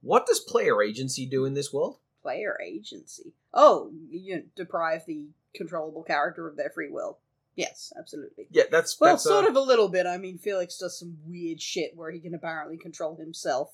[0.01, 1.97] what does player agency do in this world?
[2.23, 3.33] Player agency.
[3.53, 7.19] Oh, you deprive the controllable character of their free will.
[7.55, 8.47] Yes, absolutely.
[8.49, 10.07] Yeah, that's Well, that's, sort uh, of a little bit.
[10.07, 13.73] I mean, Felix does some weird shit where he can apparently control himself,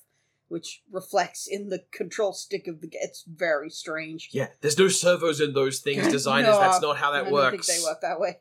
[0.50, 2.88] which reflects in the control stick of the.
[2.88, 4.28] g- It's very strange.
[4.32, 6.50] Yeah, there's no servos in those things, designers.
[6.54, 7.52] No, that's not how that I works.
[7.56, 8.38] don't think they work that way.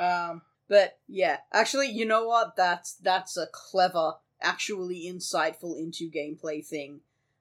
[0.00, 2.56] Um, but yeah, actually, you know what?
[2.56, 7.00] That's that's a clever, actually insightful into gameplay thing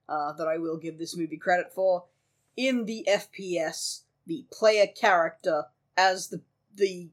[0.09, 2.05] uh, that I will give this movie credit for.
[2.57, 5.65] In the FPS, the player character,
[5.95, 6.41] as the
[6.75, 7.09] the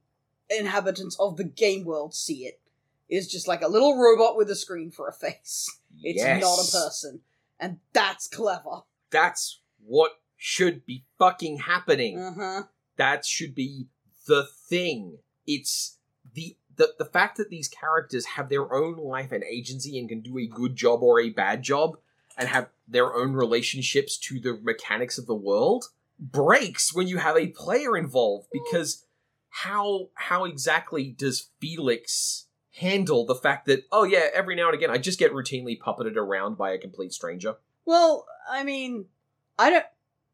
[0.51, 2.61] inhabitants of the game world see it,
[3.09, 5.71] is just like a little robot with a screen for a face.
[6.03, 6.41] It's Yes.
[6.41, 7.21] not a person,
[7.59, 8.83] and that's clever.
[9.11, 12.19] That's what should be fucking happening.
[12.19, 12.63] Uh huh.
[12.97, 13.87] that should be
[14.27, 15.19] the thing.
[15.47, 15.99] It's
[16.35, 20.21] the, the the fact that these characters have their own life and agency and can
[20.21, 21.99] do a good job or a bad job
[22.37, 25.87] and have their own relationships to the mechanics of the world
[26.19, 29.05] breaks when you have a player involved because
[29.51, 32.46] how how exactly does Felix
[32.77, 36.17] handle the fact that oh yeah every now and again I just get routinely puppeted
[36.17, 39.07] around by a complete stranger Well, I mean,
[39.59, 39.87] I don't.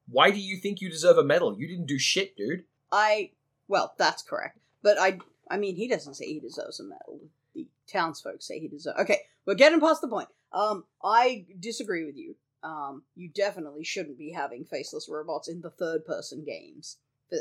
[0.09, 3.31] why do you think you deserve a medal you didn't do shit dude I
[3.69, 4.59] well, that's correct.
[4.83, 5.19] But I
[5.51, 7.21] I mean he doesn't say he deserves a medal.
[7.55, 10.29] The townsfolk say he deserves Okay, we're getting past the point.
[10.53, 12.35] Um I disagree with you.
[12.65, 16.99] Um you definitely shouldn't be having faceless robots in the third person games.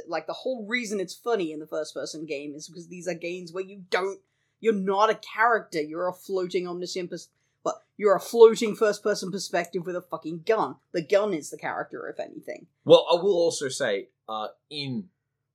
[0.07, 3.13] Like the whole reason it's funny in the first person game is because these are
[3.13, 4.19] games where you don't
[4.61, 7.29] you're not a character, you're a floating omniscient pers-
[7.63, 10.75] well, you're a floating first person perspective with a fucking gun.
[10.93, 12.67] The gun is the character, if anything.
[12.85, 15.09] Well, I will also say, uh, in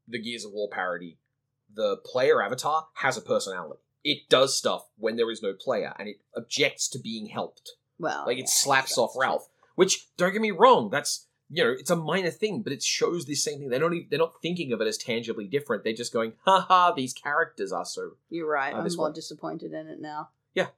[0.06, 1.18] the Gears of War parody,
[1.74, 3.80] the player avatar has a personality.
[4.04, 7.72] It does stuff when there is no player, and it objects to being helped.
[7.98, 9.22] Well, Like yeah, it slaps that's off true.
[9.22, 9.48] Ralph.
[9.74, 13.26] Which, don't get me wrong, that's you know, it's a minor thing, but it shows
[13.26, 13.68] this same thing.
[13.68, 15.84] They're not even, they're not thinking of it as tangibly different.
[15.84, 18.12] They're just going, ha ha, these characters are so.
[18.30, 18.74] You're right.
[18.74, 19.12] Uh, I'm more one.
[19.12, 20.30] disappointed in it now.
[20.54, 20.68] Yeah.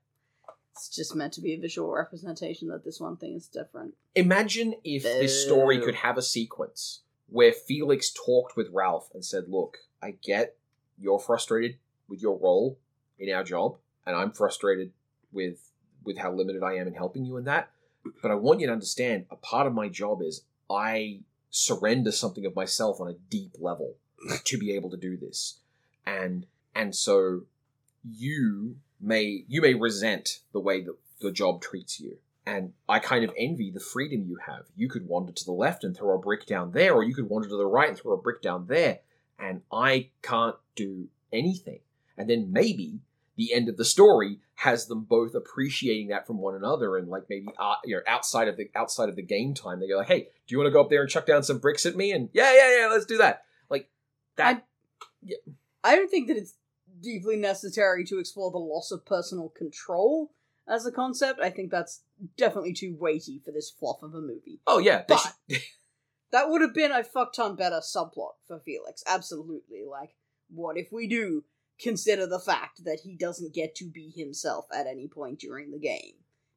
[0.73, 3.95] It's just meant to be a visual representation that this one thing is different.
[4.15, 9.45] Imagine if this story could have a sequence where Felix talked with Ralph and said,
[9.49, 10.57] Look, I get
[10.99, 12.79] you're frustrated with your role
[13.19, 14.93] in our job, and I'm frustrated
[15.33, 15.71] with
[16.05, 17.71] with how limited I am in helping you in that.
[18.23, 22.45] But I want you to understand a part of my job is I surrender something
[22.47, 23.97] of myself on a deep level
[24.45, 25.61] to be able to do this.
[26.07, 27.43] And and so
[28.05, 33.25] you may you may resent the way that the job treats you And I kind
[33.25, 34.65] of envy the freedom you have.
[34.75, 37.29] You could wander to the left and throw a brick down there, or you could
[37.29, 39.01] wander to the right and throw a brick down there.
[39.39, 41.81] And I can't do anything.
[42.17, 43.01] And then maybe
[43.39, 47.23] the end of the story has them both appreciating that from one another and like
[47.31, 50.09] maybe uh, you know outside of the outside of the game time they go like
[50.09, 52.13] hey do you want to go up there and chuck down some bricks at me
[52.13, 53.89] and yeah yeah yeah let's do that like
[54.37, 54.65] that
[55.85, 56.55] I don't think that it's
[57.01, 60.33] deeply necessary to explore the loss of personal control
[60.67, 61.41] as a concept.
[61.41, 62.03] I think that's
[62.37, 64.61] definitely too weighty for this fluff of a movie.
[64.67, 65.35] oh yeah But
[66.33, 69.03] that would have been a fuck ton better subplot for Felix.
[69.07, 69.85] Absolutely.
[69.89, 70.15] Like,
[70.51, 71.45] what if we do
[71.81, 75.79] consider the fact that he doesn't get to be himself at any point during the
[75.79, 76.15] game?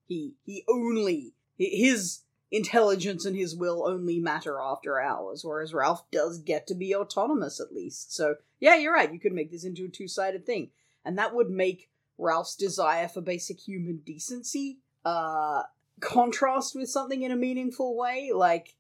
[0.08, 6.40] He he only his intelligence and his will only matter after hours, whereas Ralph does
[6.40, 8.14] get to be autonomous at least.
[8.14, 9.12] So yeah, you're right.
[9.12, 10.72] You could make this into a two sided thing,
[11.06, 15.64] and that would make Ralph's desire for basic human decency uh
[16.00, 18.32] contrast with something in a meaningful way.
[18.34, 18.76] Like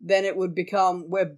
[0.00, 1.36] then it would become where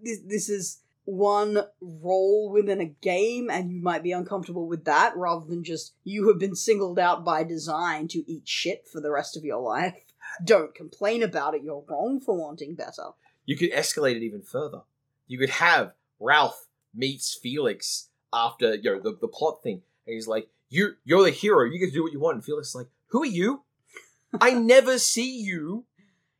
[0.00, 0.78] this, this is
[1.10, 5.94] one role within a game and you might be uncomfortable with that rather than just
[6.04, 9.60] you have been singled out by design to eat shit for the rest of your
[9.60, 10.04] life.
[10.44, 11.62] Don't complain about it.
[11.64, 13.10] You're wrong for wanting better.
[13.44, 14.82] You could escalate it even further.
[15.26, 20.28] You could have ralph meets felix after you know the, the plot thing and he's
[20.28, 21.64] like you you're the hero.
[21.64, 22.36] You get to do what you want.
[22.36, 23.62] And felix is like who are you?
[24.40, 25.86] I never see you.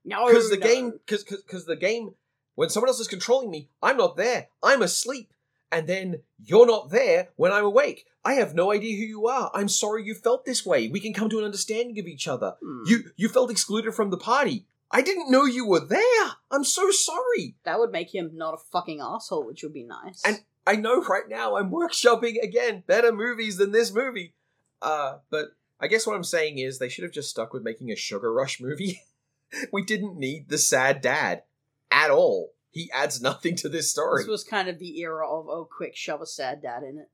[0.04, 0.66] No because the no.
[0.66, 2.14] game because because the game
[2.60, 4.48] when someone else is controlling me i'm not there.
[4.62, 5.32] I'm asleep.
[5.72, 8.04] And then you're not there when i'm awake.
[8.22, 9.50] I have no idea who you are.
[9.54, 10.88] I'm sorry you felt this way.
[10.88, 12.56] We can come to an understanding of each other.
[12.62, 12.82] Hmm.
[12.84, 14.66] you you felt excluded from the party.
[14.90, 16.26] I didn't know you were there.
[16.50, 17.54] I'm so sorry.
[17.64, 20.20] That would make him not a fucking asshole which would be nice.
[20.26, 24.34] And- i know right now i'm workshopping again better movies than this movie.
[24.82, 25.46] Uh but
[25.80, 28.30] i guess what i'm saying is they should have just stuck with making a sugar
[28.30, 29.00] rush movie.
[29.72, 31.42] We didn't need the sad dad
[31.90, 35.48] at all he adds nothing to this story this was kind of the era of
[35.48, 37.08] oh quick shove a sad dad in it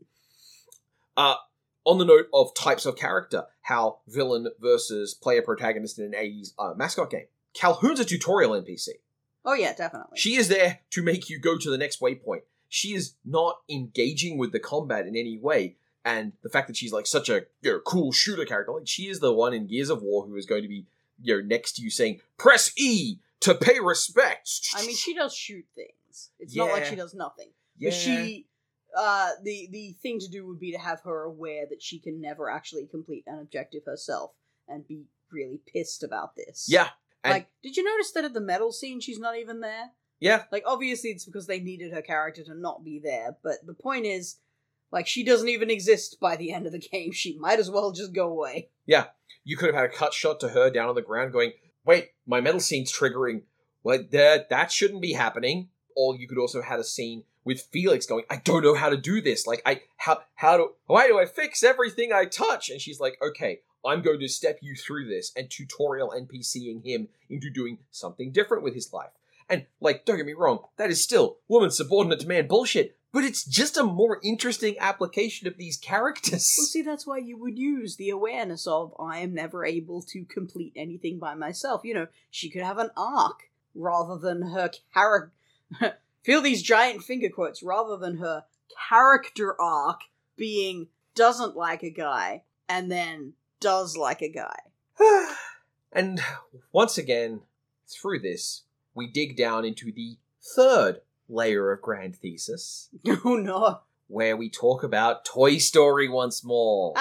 [1.87, 6.53] on the note of types of character, how villain versus player protagonist in an 80s
[6.59, 7.27] uh, mascot game.
[7.55, 8.89] Calhoun's a tutorial NPC.
[9.45, 12.43] oh yeah definitely She is there to make you go to the next waypoint.
[12.69, 15.77] She is not engaging with the combat in any way.
[16.05, 19.05] And the fact that she's like such a you know, cool shooter character, like she
[19.05, 20.87] is the one in Gears of War who is going to be
[21.23, 25.35] you know next to you saying "Press E to pay respect." I mean, she does
[25.35, 26.31] shoot things.
[26.39, 27.51] It's not like she does nothing.
[27.79, 27.91] yeah.
[27.91, 28.47] But she,
[28.97, 32.21] uh, the the thing to do would be to have her aware that she can
[32.21, 34.33] never actually complete an objective herself
[34.69, 36.67] and be really pissed about this.
[36.69, 36.89] yeah,
[37.25, 39.91] like, did you notice that at the medal scene she's not even there?
[40.21, 43.75] yeah, Like, obviously it's because they needed her character to not be there, but the
[43.75, 44.37] point is,
[44.91, 47.13] like, she doesn't even exist by the end of the game.
[47.13, 48.71] She might as well just go away.
[48.87, 49.07] Yeah.
[49.45, 51.53] You could have had a cut shot to her down on the ground going,
[51.85, 53.43] wait, my medal scene's triggering.
[53.83, 55.69] What that that shouldn't be happening.
[55.99, 58.99] Or you could also have a scene with Felix going, I don't know how to
[58.99, 59.47] do this.
[59.47, 62.69] Like I how how do why do I fix everything I touch?
[62.69, 67.09] And she's like, okay, I'm going to step you through this and tutorial NPCing him
[67.31, 69.11] into doing something different with his life.
[69.49, 73.25] And like, don't get me wrong, that is still woman subordinate to man bullshit, but
[73.25, 76.55] it's just a more interesting application of these characters.
[76.59, 80.27] Well, see, that's why you would use the awareness of I am never able to
[80.27, 81.81] complete anything by myself.
[81.83, 85.33] You know, she could have an arc rather than her character.
[86.25, 88.45] Feel these giant finger quotes rather than her
[88.91, 90.01] character arc
[90.37, 94.59] being doesn't like a guy and then does like a guy.
[95.91, 96.21] and
[96.71, 97.41] once again,
[97.89, 98.65] through this,
[98.95, 100.19] we dig down into the
[100.55, 102.89] third layer of Grand Thesis,
[103.25, 103.81] Oh no.
[104.09, 106.95] where we talk about Toy Story once more.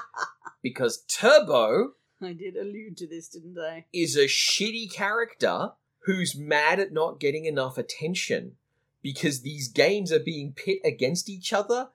[0.62, 3.84] because Turbo I did allude to this, didn't I?
[3.92, 5.72] is a shitty character
[6.06, 8.52] who's mad at not getting enough attention
[9.02, 11.88] because these games are being pit against each other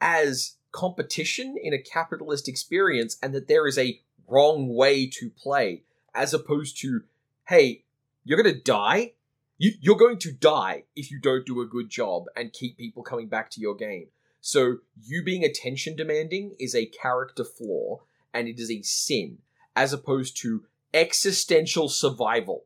[0.00, 5.82] as competition in a capitalist experience and that there is a wrong way to play
[6.14, 7.02] as opposed to
[7.48, 7.84] hey
[8.24, 9.12] you're going to die
[9.58, 13.02] you, you're going to die if you don't do a good job and keep people
[13.02, 14.08] coming back to your game
[14.46, 17.98] so you being attention demanding is a character flaw
[18.32, 19.38] and it is a sin
[19.74, 20.62] as opposed to
[20.94, 22.64] existential survival.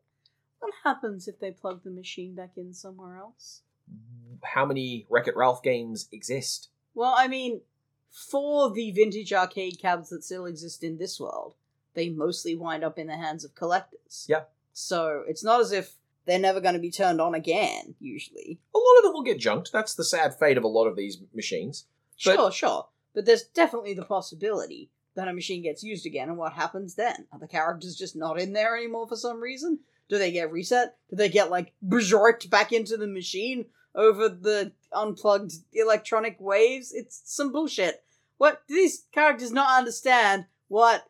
[0.58, 3.62] What happens if they plug the machine back in somewhere else?
[4.44, 6.68] How many Wreck It Ralph games exist?
[6.94, 7.62] Well, I mean,
[8.10, 11.54] for the vintage arcade cabs that still exist in this world,
[11.94, 14.26] they mostly wind up in the hands of collectors.
[14.28, 14.42] Yeah.
[14.74, 15.94] So it's not as if
[16.26, 18.58] they're never going to be turned on again, usually.
[18.74, 19.72] A lot of them will get junked.
[19.72, 21.86] That's the sad fate of a lot of these machines.
[22.24, 22.86] But- Sure, sure.
[23.14, 27.26] But there's definitely the possibility that a machine gets used again, and what happens then?
[27.32, 29.80] Are the characters just not in there anymore for some reason?
[30.08, 30.96] Do they get reset?
[31.08, 33.64] Do they get like bjorked back into the machine
[33.94, 36.92] over the unplugged electronic waves?
[36.92, 38.04] It's some bullshit.
[38.38, 41.04] What do these characters not understand what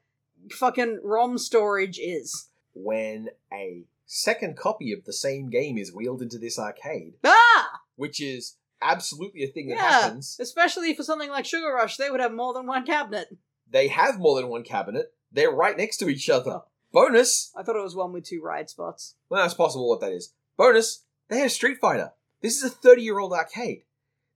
[0.52, 2.48] fucking ROM storage is?
[2.74, 7.80] When a second copy of the same game is wheeled into this arcade, Ah!
[7.94, 9.90] which is absolutely a thing that Yeah.
[10.00, 10.36] happens.
[10.40, 13.28] Especially for something like Sugar Rush, they would have more than one cabinet.
[13.68, 15.14] They have more than one cabinet.
[15.30, 16.50] They're right next to each other.
[16.50, 16.64] Oh.
[16.92, 17.52] Bonus.
[17.54, 19.14] I thought it was one with two ride spots.
[19.28, 20.34] Well, that's possible what that is.
[20.56, 21.04] Bonus.
[21.28, 22.14] They have Street Fighter.
[22.40, 23.84] This is a 30 year old arcade.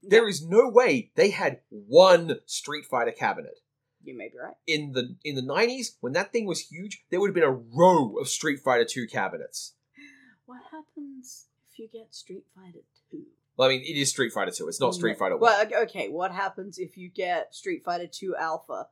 [0.01, 3.59] There is no way they had one Street Fighter cabinet.
[4.05, 4.55] You may be right.
[4.67, 7.51] In the in the 90s, when that thing was huge, there would have been a
[7.51, 9.73] row of Street Fighter 2 cabinets.
[10.45, 13.23] What happens if you get Street Fighter 2?
[13.57, 14.67] Well, I mean, it is Street Fighter 2.
[14.67, 15.41] It's not mm, Street Fighter 1.
[15.41, 18.87] Well, okay, okay, what happens if you get Street Fighter 2 Alpha?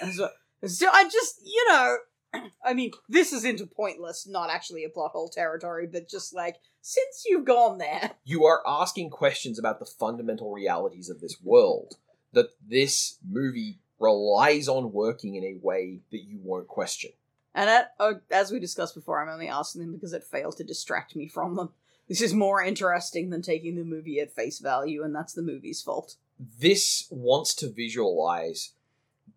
[0.00, 0.28] And so,
[0.64, 1.96] so I just, you know,
[2.64, 6.56] I mean, this is into pointless, not actually a plot hole territory, but just like,
[6.80, 11.94] since you've gone there, you are asking questions about the fundamental realities of this world
[12.32, 17.10] that this movie relies on working in a way that you won't question.
[17.54, 20.64] and at, uh, as we discussed before, I'm only asking them because it failed to
[20.64, 21.70] distract me from them.
[22.08, 25.80] This is more interesting than taking the movie at face value, and that's the movie's
[25.80, 26.16] fault.
[26.60, 28.72] This wants to visualize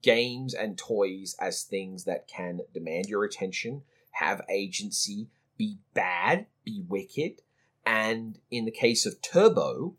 [0.02, 6.84] games and toys as things that can demand your attention, have agency, be bad, be
[6.88, 7.42] wicked,
[7.86, 9.96] and in the case of Turbo,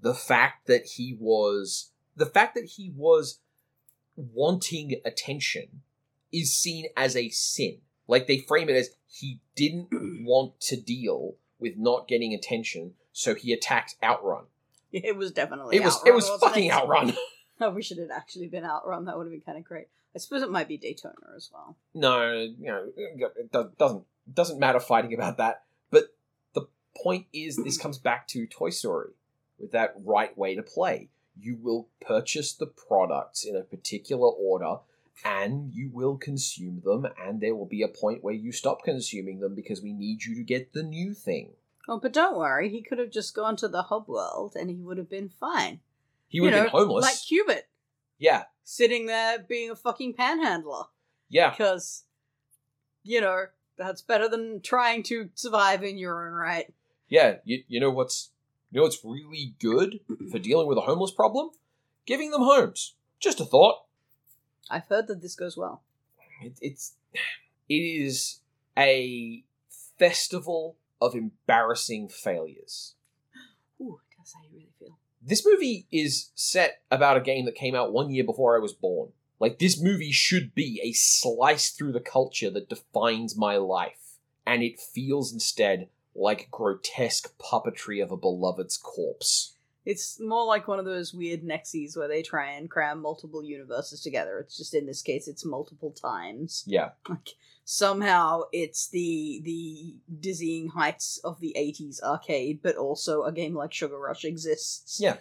[0.00, 3.40] the fact that he was the fact that he was
[4.16, 5.82] wanting attention
[6.32, 7.78] is seen as a sin.
[8.08, 9.88] Like they frame it as he didn't
[10.24, 14.44] want to deal with not getting attention, so he attacked Outrun.
[14.92, 17.14] It was definitely It was Outrun, it was fucking Outrun.
[17.60, 19.04] I wish it had actually been Outrun.
[19.04, 19.86] That would have been kind of great.
[20.14, 21.76] I suppose it might be Daytona as well.
[21.94, 25.62] no, you know, it doesn't doesn't matter fighting about that.
[25.90, 26.14] But
[26.52, 26.66] the
[27.02, 29.12] point is, this comes back to Toy Story
[29.58, 31.08] with that right way to play.
[31.38, 34.76] You will purchase the products in a particular order,
[35.24, 37.06] and you will consume them.
[37.20, 40.34] And there will be a point where you stop consuming them because we need you
[40.36, 41.50] to get the new thing.
[41.88, 42.68] Oh, but don't worry.
[42.68, 45.80] He could have just gone to the hub world and he would have been fine.
[46.28, 47.04] He would you have know, been homeless.
[47.04, 47.64] Like Q*bert,
[48.18, 50.84] yeah, sitting there being a fucking panhandler.
[51.28, 51.50] yeah.
[51.50, 52.04] Because,
[53.02, 56.72] you know, that's better than trying to survive in your own right.
[57.08, 58.30] Yeah, you, you know what's
[58.72, 60.00] you know what's really good
[60.30, 61.50] for dealing with a homeless problem?
[62.06, 62.94] Giving them homes.
[63.20, 63.82] Just a thought.
[64.70, 65.82] I've heard that this goes well.
[66.40, 66.94] It, it's
[67.68, 68.40] it is
[68.76, 69.44] a
[69.98, 72.94] festival of embarrassing failures.
[73.80, 74.98] Ooh, that's how you really feel.
[75.20, 78.72] This movie is set about a game that came out one year before I was
[78.72, 79.10] born.
[79.38, 84.62] Like this movie should be a slice through the culture that defines my life, and
[84.62, 89.54] it feels instead like grotesque puppetry of a beloved's corpse.
[89.84, 94.00] It's more like one of those weird Nexies where they try and cram multiple universes
[94.00, 94.38] together.
[94.38, 96.62] It's just in this case, it's multiple times.
[96.66, 96.90] Yeah.
[97.08, 97.30] Like
[97.64, 103.72] somehow it's the the dizzying heights of the 80s arcade, but also a game like
[103.72, 105.00] Sugar Rush exists.
[105.00, 105.16] Yeah.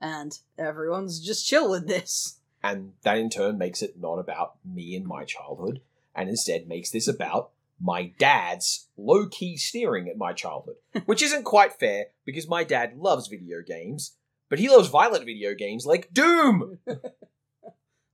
[0.00, 2.38] And everyone's just chill with this.
[2.62, 5.80] And that in turn makes it not about me and my childhood,
[6.14, 7.50] and instead makes this about
[7.80, 10.76] my dad's low key steering at my childhood.
[11.06, 14.16] Which isn't quite fair because my dad loves video games,
[14.48, 16.78] but he loves violent video games like Doom!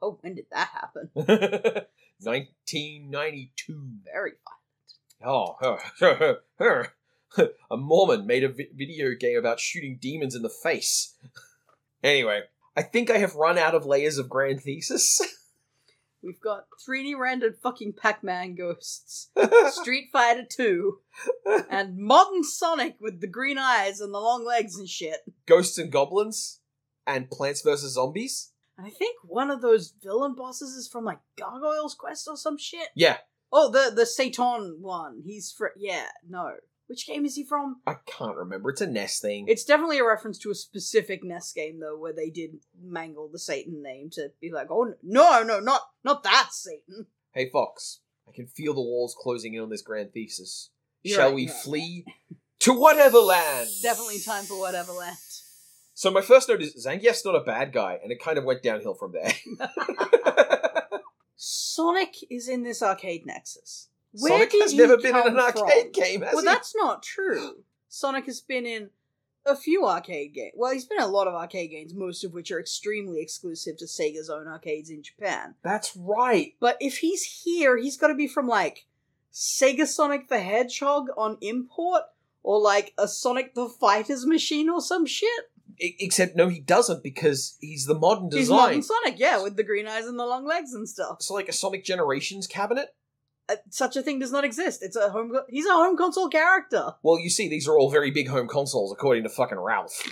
[0.02, 1.10] Oh, when did that happen?
[2.20, 3.88] 1992.
[4.04, 4.32] Very
[5.22, 5.22] violent.
[5.22, 6.88] Oh, her, her, her,
[7.36, 7.50] her.
[7.70, 11.16] a Mormon made a vi- video game about shooting demons in the face.
[12.02, 12.44] Anyway,
[12.74, 15.20] I think I have run out of layers of grand thesis.
[16.22, 19.30] We've got 3D rendered fucking Pac Man ghosts,
[19.70, 20.98] Street Fighter 2,
[21.70, 25.20] and modern Sonic with the green eyes and the long legs and shit.
[25.46, 26.60] Ghosts and goblins,
[27.06, 28.52] and Plants vs Zombies.
[28.76, 32.58] And I think one of those villain bosses is from like Gargoyle's Quest or some
[32.58, 32.88] shit.
[32.94, 33.18] Yeah,
[33.52, 35.22] Oh, the the Satan one.
[35.24, 36.52] He's for yeah, no.
[36.90, 37.76] Which game is he from?
[37.86, 38.70] I can't remember.
[38.70, 39.44] It's a NES thing.
[39.46, 43.38] It's definitely a reference to a specific NES game though, where they did mangle the
[43.38, 47.06] Satan name to be like, oh no, no, not not that Satan.
[47.32, 50.70] hey, Fox, I can feel the walls closing in on this grand thesis.
[51.04, 51.62] You're Shall right, we you're right.
[51.62, 52.04] flee
[52.58, 53.68] to whatever land?
[53.82, 55.16] Definitely time for whatever land.
[55.94, 58.64] So my first note is Zangief's not a bad guy, and it kind of went
[58.64, 59.32] downhill from there.
[61.36, 63.90] Sonic is in this arcade nexus.
[64.12, 65.92] Where Sonic has never been in an arcade from?
[65.92, 66.46] game, has Well, he?
[66.46, 67.64] that's not true.
[67.88, 68.90] Sonic has been in
[69.46, 70.52] a few arcade games.
[70.56, 73.76] Well, he's been in a lot of arcade games, most of which are extremely exclusive
[73.78, 75.54] to Sega's own arcades in Japan.
[75.62, 76.54] That's right.
[76.60, 78.86] But if he's here, he's got to be from like
[79.32, 82.02] Sega Sonic the Hedgehog on import,
[82.42, 85.28] or like a Sonic the Fighters machine or some shit.
[85.82, 88.56] I- except no, he doesn't because he's the modern He's design.
[88.58, 91.22] modern Sonic, yeah, with the green eyes and the long legs and stuff.
[91.22, 92.94] so like a Sonic Generations cabinet.
[93.50, 94.82] Uh, such a thing does not exist.
[94.82, 95.36] It's a home.
[95.48, 96.94] He's a home console character.
[97.02, 100.02] Well, you see, these are all very big home consoles, according to fucking Ralph.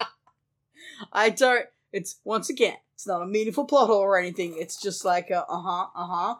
[1.12, 1.66] I don't.
[1.92, 4.56] It's once again, it's not a meaningful plot hole or anything.
[4.58, 6.34] It's just like uh huh, uh huh.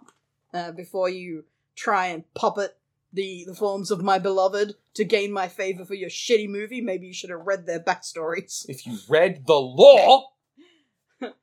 [0.52, 2.76] Uh, before you try and puppet
[3.12, 7.06] the the forms of my beloved to gain my favor for your shitty movie, maybe
[7.06, 8.66] you should have read their backstories.
[8.68, 10.32] If you read the law,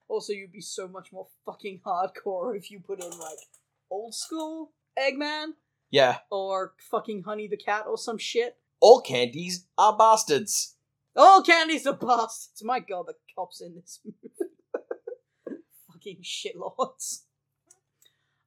[0.08, 3.40] Also, you'd be so much more fucking hardcore if you put in like
[3.90, 5.54] old school Eggman
[5.92, 8.58] yeah, or fucking Honey the Cat or some shit.
[8.82, 10.76] all candies are bastards.
[11.16, 12.62] All candies are bastards.
[12.64, 14.34] My god, the cops in this movie.
[15.94, 17.22] Fucking shitlords.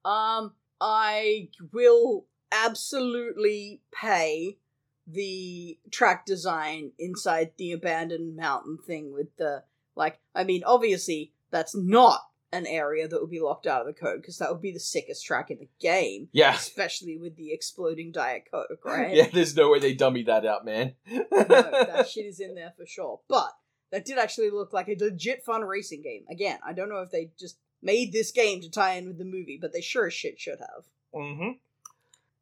[0.04, 4.58] Um, I will absolutely pay
[5.06, 9.64] the track design inside the abandoned mountain thing with the
[9.96, 12.20] like I mean obviously that's not
[12.52, 14.80] an area that would be locked out of the code because that would be the
[14.80, 19.28] sickest track in the game Yeah, especially with the exploding diet coke right yeah.
[19.32, 20.94] There's no way they dummy that out, man.
[21.10, 23.20] no, that shit is in there for sure.
[23.28, 23.50] But
[23.90, 26.24] that did actually look like a legit fun racing game.
[26.30, 29.24] Again, I don't know if they just made this game to tie in with the
[29.24, 30.84] movie, but they sure as shit should have.
[31.14, 31.52] Mm-hmm.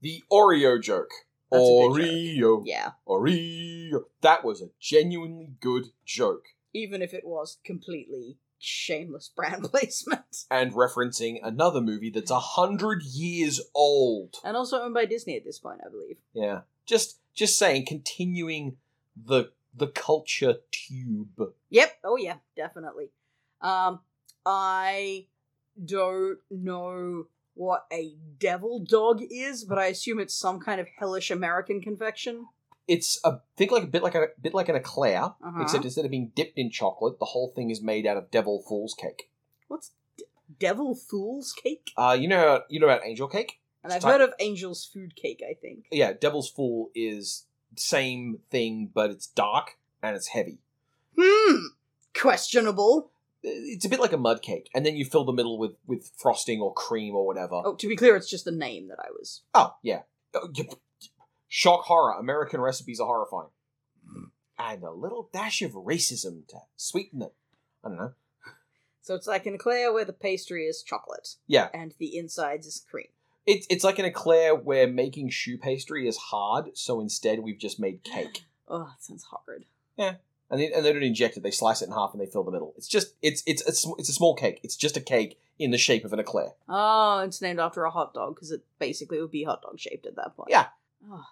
[0.03, 1.11] The Oreo joke.
[1.51, 2.63] That's Oreo.
[2.65, 4.05] Yeah, Oreo.
[4.21, 6.45] That was a genuinely good joke.
[6.73, 10.45] even if it was completely shameless brand placement.
[10.51, 14.37] And referencing another movie that's a hundred years old.
[14.45, 16.17] And also owned by Disney at this point, I believe.
[16.33, 16.61] Yeah.
[16.87, 18.77] Just just saying, continuing
[19.17, 21.53] the the culture tube.
[21.71, 21.99] Yep.
[22.05, 23.11] Oh yeah, definitely.
[23.61, 24.01] Um,
[24.45, 25.27] I
[25.85, 31.31] don't know what a devil dog is, but I assume it's some kind of hellish
[31.31, 32.47] American confection.
[32.89, 35.63] It's a think like a bit like a bit like an eclair, Uh-huh.
[35.63, 38.63] except instead of being dipped in chocolate, the whole thing is made out of devil
[38.69, 39.31] fool's cake.
[39.69, 40.25] What's d-
[40.61, 41.91] devil fool's cake?
[41.97, 43.61] Uh you know you know about angel cake?
[43.83, 45.43] And I've heard of Angel's food cake.
[45.49, 45.87] I think.
[45.93, 50.59] Yeah, devil's fool is same thing, but it's dark and it's heavy.
[51.19, 51.57] Hmm.
[52.19, 53.11] Questionable.
[53.43, 56.11] It's a bit like a mud cake, and then you fill the middle with with
[56.17, 57.63] frosting or cream or whatever.
[57.65, 59.43] Oh, to be clear, it's just the name that I was.
[59.55, 60.03] Oh, yeah.
[61.47, 62.19] Oh, y- Shock horror.
[62.19, 63.51] American recipes are horrifying.
[64.09, 64.31] Mm.
[64.59, 67.35] And a little dash of racism to sweeten it.
[67.85, 68.13] I don't know.
[69.03, 71.69] So it's like an eclair where the pastry is chocolate Yeah.
[71.73, 73.07] and the insides is cream.
[73.47, 77.79] It's it's like an eclair where making choux pastry is hard, so instead we've just
[77.79, 78.45] made cake.
[78.69, 79.65] Oh, that sounds horrid.
[79.97, 80.15] Yeah.
[80.51, 82.43] And they, and they don't inject it, they slice it in half and they fill
[82.43, 82.75] the middle.
[82.77, 84.59] It's just it's it's a, sm- it's a small cake.
[84.65, 86.55] It's just a cake in the shape of an eclair.
[86.69, 90.05] Oh, it's named after a hot dog because it basically would be hot dog shaped
[90.07, 90.49] at that point.
[90.51, 90.67] Yeah.
[91.09, 91.25] Oh.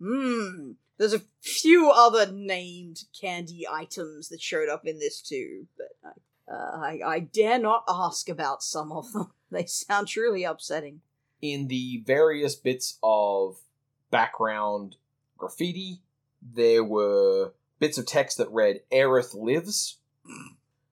[0.00, 0.74] Mmm.
[0.98, 6.52] There's a few other named candy items that showed up in this too, but I,
[6.52, 9.30] uh, I, I dare not ask about some of them.
[9.50, 11.02] They sound truly upsetting.
[11.42, 13.58] in the various bits of
[14.10, 14.96] background
[15.36, 16.00] graffiti,
[16.40, 19.98] there were bits of text that read Aerith lives,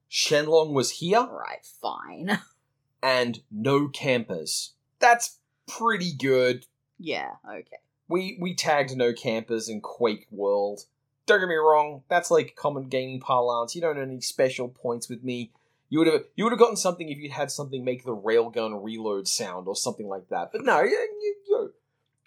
[0.07, 2.39] Sheng Long was here, Alright, fine.
[3.01, 4.73] and no campers.
[4.99, 6.67] That's pretty good.
[6.99, 7.77] yeah, okay.
[8.11, 10.85] We we tagged no campers in Quake World.
[11.25, 13.73] Don't get me wrong, that's like common gaming parlance.
[13.75, 15.51] You don't earn any special points with me.
[15.89, 18.83] You would have you would have gotten something if you'd had something make the railgun
[18.83, 20.51] reload sound or something like that.
[20.51, 21.73] But no, you, you, you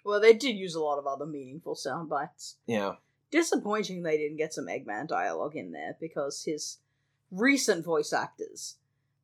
[0.03, 2.55] Well, they did use a lot of other meaningful sound bites.
[2.65, 2.93] yeah.
[3.31, 6.77] Disappointing they didn't get some Eggman dialogue in there because his
[7.31, 8.77] recent voice actors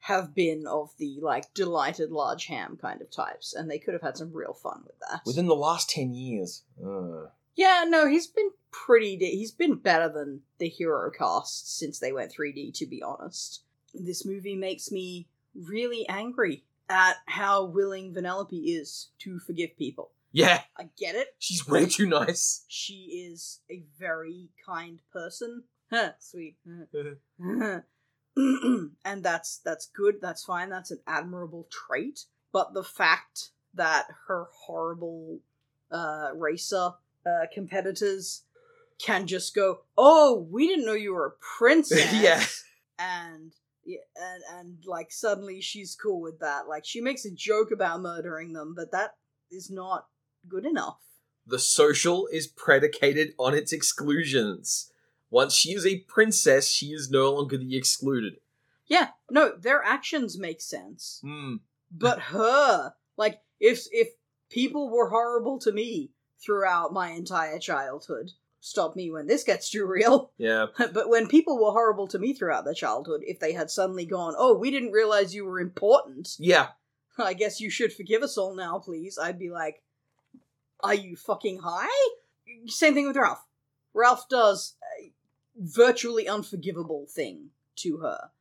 [0.06, 4.02] have been of the like delighted large ham kind of types, and they could have
[4.02, 5.22] had some real fun with that.
[5.26, 6.64] Within the last 10 years.
[7.56, 9.18] Yeah, no, he's been pretty.
[9.18, 12.74] De- he's been better than the hero cast since they went 3D.
[12.80, 13.64] To be honest,
[13.94, 20.12] this movie makes me really angry at how willing Vanellope is to forgive people.
[20.32, 21.28] yeah, I get it.
[21.40, 22.64] she's way too nice.
[22.68, 25.64] she is a very kind person.
[26.20, 26.56] Sweet.
[28.36, 32.26] and that's that's good, that's fine, that's an admirable trait.
[32.52, 35.40] But the fact that her horrible
[35.92, 36.92] uh racer
[37.26, 38.44] uh competitors
[39.00, 42.44] can just go, Oh, we didn't know you were a princess yeah.
[43.00, 43.54] and
[43.84, 46.68] yeah, and and like suddenly she's cool with that.
[46.68, 49.16] Like she makes a joke about murdering them, but that
[49.50, 50.08] is not
[50.48, 51.00] good enough.
[51.46, 54.91] The social is predicated on its exclusions.
[55.32, 58.34] Once she is a princess, she is no longer the excluded.
[58.86, 61.20] Yeah, no, their actions make sense.
[61.24, 61.56] Hmm.
[61.90, 64.10] But her, like, if if
[64.50, 66.12] people were horrible to me
[66.46, 70.32] throughout my entire childhood, stop me when this gets too real.
[70.38, 70.68] Yeah.
[70.78, 74.36] but when people were horrible to me throughout their childhood, if they had suddenly gone,
[74.38, 76.68] "Oh, we didn't realize you were important," Yeah.
[77.18, 79.18] I guess you should forgive us all now, please.
[79.18, 79.82] I'd be like,
[80.82, 82.10] Are you fucking high?
[82.68, 83.44] Same thing with Ralph.
[83.94, 84.76] Ralph does
[85.62, 88.32] virtually unforgivable thing to her.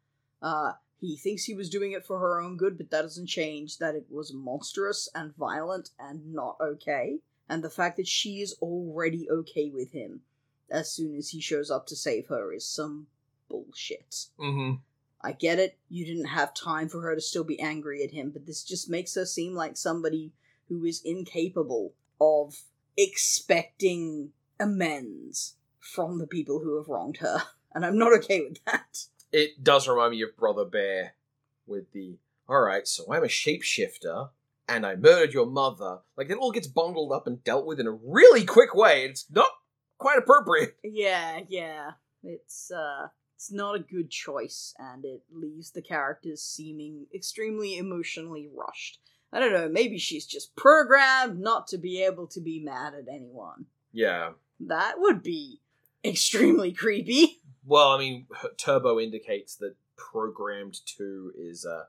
[0.40, 3.78] Uh, he thinks he was doing it for her own good, but that doesn't change
[3.78, 7.18] that it was monstrous and violent and not okay.
[7.48, 10.20] And the fact that she is already okay with him
[10.70, 13.06] as soon as he shows up to save her is some
[13.48, 14.26] bullshit.
[14.38, 14.76] Mm-hmm.
[15.22, 15.76] I get it.
[15.88, 18.88] You didn't have time for her to still be angry at him, but this just
[18.88, 20.32] makes her seem like somebody
[20.68, 22.62] who is incapable of
[22.96, 27.42] expecting amends from the people who have wronged her.
[27.72, 29.04] And I'm not okay with that.
[29.30, 31.14] It does remind me of Brother Bear
[31.68, 34.30] with the alright, so I'm a shapeshifter
[34.68, 35.98] and I murdered your mother.
[36.16, 39.04] Like it all gets bundled up and dealt with in a really quick way.
[39.04, 39.50] It's not
[39.98, 40.76] quite appropriate.
[40.84, 41.92] Yeah, yeah.
[42.24, 48.48] It's uh it's not a good choice and it leaves the characters seeming extremely emotionally
[48.52, 49.00] rushed.
[49.32, 53.08] I don't know, maybe she's just programmed not to be able to be mad at
[53.08, 53.66] anyone.
[53.92, 54.32] Yeah.
[54.58, 55.60] That would be
[56.04, 57.40] extremely creepy.
[57.64, 61.84] Well, I mean, Turbo indicates that programmed to is uh,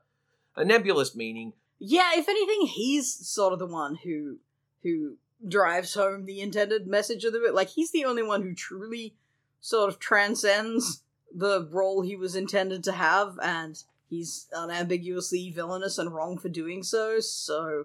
[0.54, 1.54] a nebulous meaning.
[1.78, 4.38] Yeah, if anything, he's sort of the one who
[4.82, 5.16] who
[5.46, 7.54] drives home the intended message of the bit.
[7.54, 9.14] Like he's the only one who truly
[9.60, 11.02] sort of transcends
[11.34, 16.82] the role he was intended to have, and he's unambiguously villainous and wrong for doing
[16.82, 17.18] so.
[17.20, 17.84] So,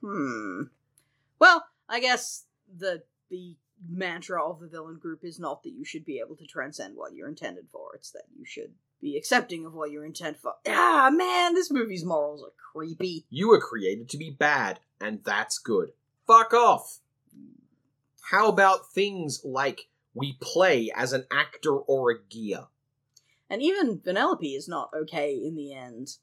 [0.00, 0.62] hmm.
[1.38, 3.56] Well, I guess the the
[3.86, 7.14] mantra of the villain group is not that you should be able to transcend what
[7.14, 7.94] you're intended for.
[7.94, 10.54] It's that you should be accepting of what you're intended for.
[10.66, 13.26] Ah, man, this movie's morals are creepy.
[13.30, 15.92] You were created to be bad, and that's good.
[16.26, 17.00] Fuck off.
[18.30, 22.66] How about things like we play as an actor or a gear?
[23.48, 26.16] And even Vanellope is not okay in the end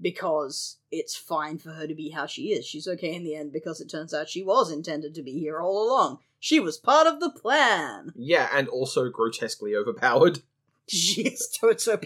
[0.00, 2.66] because it's fine for her to be how she is.
[2.66, 5.60] She's okay in the end because it turns out she was intended to be here
[5.60, 6.18] all along.
[6.38, 8.12] She was part of the plan.
[8.16, 10.40] Yeah, and also grotesquely overpowered.
[10.88, 12.04] She is so OP.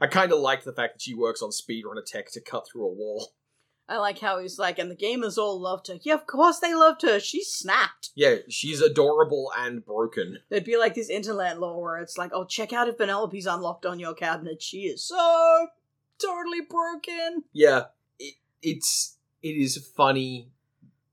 [0.00, 2.84] I kind of like the fact that she works on speedrunner tech to cut through
[2.84, 3.32] a wall.
[3.88, 5.98] I like how he's like, and the gamers all loved her.
[6.00, 7.18] Yeah, of course they loved her.
[7.18, 8.10] She snapped.
[8.14, 10.38] Yeah, she's adorable and broken.
[10.48, 13.84] There'd be like this internet lore where it's like, oh, check out if Penelope's unlocked
[13.84, 14.62] on your cabinet.
[14.62, 15.68] She is so
[16.22, 17.44] totally broken.
[17.52, 17.84] Yeah,
[18.18, 20.48] it, it's it is funny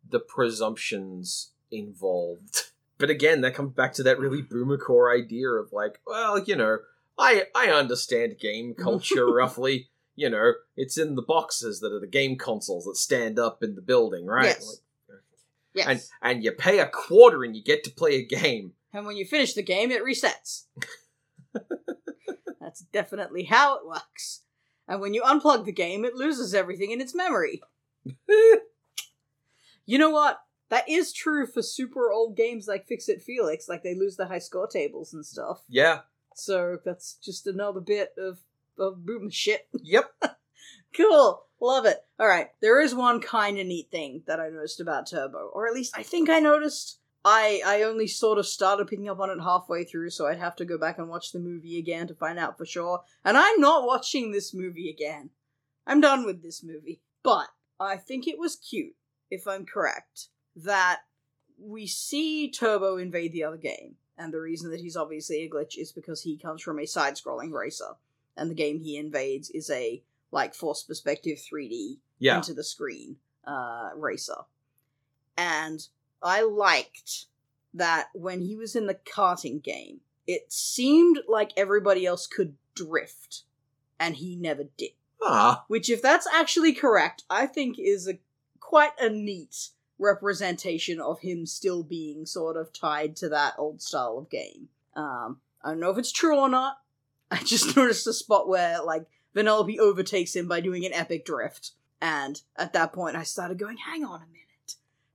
[0.08, 2.64] the presumptions involved.
[3.00, 6.54] But again, that comes back to that really boomer core idea of like, well, you
[6.58, 6.80] know,
[7.18, 9.88] I I understand game culture roughly.
[10.18, 13.76] You know, it's in the boxes that are the game consoles that stand up in
[13.76, 14.48] the building, right?
[14.48, 14.68] Yes.
[14.68, 15.20] Like,
[15.74, 15.88] Yes.
[15.88, 16.02] and
[16.36, 18.74] and you pay a quarter and you get to play a game.
[18.92, 20.66] And when you finish the game, it resets.
[22.60, 24.42] That's definitely how it works.
[24.90, 27.62] And when you unplug the game, it loses everything in its memory.
[29.86, 30.40] You know what?
[30.70, 34.28] That is true for super old games like Fix It Felix, like they lose the
[34.28, 35.64] high score tables and stuff.
[35.68, 36.02] yeah.
[36.36, 38.38] So that's just another bit of,
[38.78, 39.68] of boom shit.
[39.84, 40.12] Yep.
[40.96, 41.44] Cool.
[41.60, 41.98] Love it.
[42.22, 45.74] Alright, there is one kind of neat thing that I noticed about Turbo, or at
[45.74, 46.99] least I think I noticed.
[47.26, 50.56] I I only sort of started picking up on it halfway through, so I'd have
[50.58, 53.02] to go back and watch the movie again to find out for sure.
[53.26, 55.30] And I'm not watching this movie again.
[55.86, 57.02] I'm done with this movie.
[57.24, 57.48] But
[57.80, 58.96] I think it was cute,
[59.30, 61.02] if I'm correct, that
[61.62, 63.96] we see Turbo invade the other game.
[64.18, 67.16] And the reason that he's obviously a glitch is because he comes from a side
[67.16, 67.96] scrolling racer.
[68.38, 70.02] And the game he invades is a
[70.32, 72.38] like force perspective 3D Yeah.
[72.38, 74.36] into the screen uh, racer.
[75.38, 75.86] And
[76.22, 77.26] I liked
[77.74, 83.44] that when he was in the karting game, it seemed like everybody else could drift,
[84.00, 84.92] and he never did.
[85.24, 85.66] Ah.
[85.68, 88.20] Which, if that's actually correct, I think is a
[88.60, 94.18] quite a neat representation of him still being sort of tied to that old style
[94.18, 94.70] of game.
[94.96, 96.78] Um, I don't know if it's true or not.
[97.32, 99.06] I just noticed a spot where like
[99.36, 101.72] Vanellope overtakes him by doing an epic drift,
[102.02, 104.49] and at that point I started going, "Hang on a minute,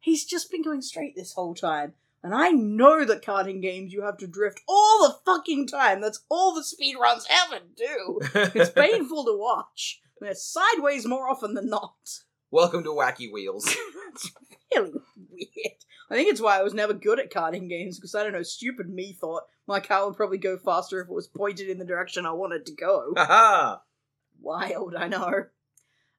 [0.05, 4.03] he's just been going straight this whole time." And I know that karting games you
[4.03, 6.01] have to drift all the fucking time.
[6.01, 8.21] That's all the speedruns ever do.
[8.55, 10.01] It's painful to watch.
[10.23, 12.21] It's sideways more often than not.
[12.51, 13.67] Welcome to Wacky Wheels.
[14.13, 14.31] it's
[14.75, 14.93] really
[15.31, 15.75] weird.
[16.11, 18.43] I think it's why I was never good at karting games because I don't know,
[18.43, 21.85] stupid me thought my car would probably go faster if it was pointed in the
[21.85, 23.13] direction I wanted to go.
[23.17, 23.79] Haha!
[24.41, 25.45] Wild, I know.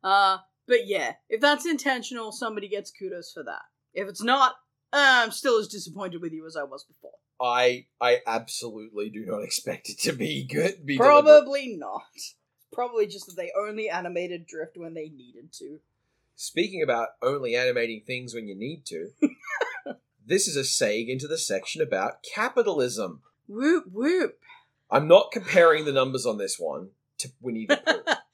[0.03, 0.37] Uh,
[0.67, 3.63] but yeah, if that's intentional, somebody gets kudos for that.
[3.95, 4.55] If it's not,
[4.93, 7.13] I'm still as disappointed with you as I was before.
[7.41, 10.85] I I absolutely do not expect it to be good.
[10.85, 11.23] Be deliberate.
[11.23, 12.03] Probably not.
[12.71, 15.79] Probably just that they only animated Drift when they needed to.
[16.35, 19.11] Speaking about only animating things when you need to,
[20.25, 23.21] this is a seg into the section about capitalism.
[23.47, 24.37] Whoop whoop.
[24.91, 26.89] I'm not comparing the numbers on this one
[27.19, 28.13] to Winnie the Pooh,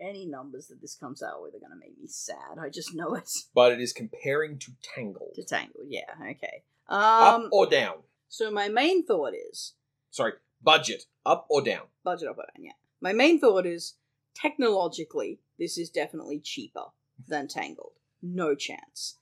[0.00, 2.58] Any numbers that this comes out with are gonna make me sad.
[2.60, 3.28] I just know it.
[3.54, 5.34] but it is comparing to Tangled.
[5.34, 6.62] To Tangled, yeah, okay.
[6.88, 7.96] Um, Up or down?
[8.28, 9.74] so my main thought is
[10.10, 10.32] Sorry,
[10.62, 11.04] budget.
[11.26, 11.82] Up or down?
[12.02, 12.72] budget up or down, yeah.
[13.00, 13.94] My main thought is
[14.34, 16.86] technologically, this is definitely cheaper
[17.28, 17.92] than Tangled.
[18.22, 19.16] No chance.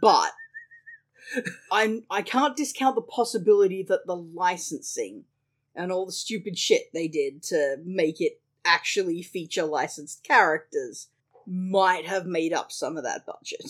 [0.00, 0.30] But
[1.70, 5.24] I'm I can't discount the possibility that the licensing
[5.74, 11.08] and all the stupid shit they did to make it actually feature licensed characters
[11.46, 13.64] might have made up some of that budget.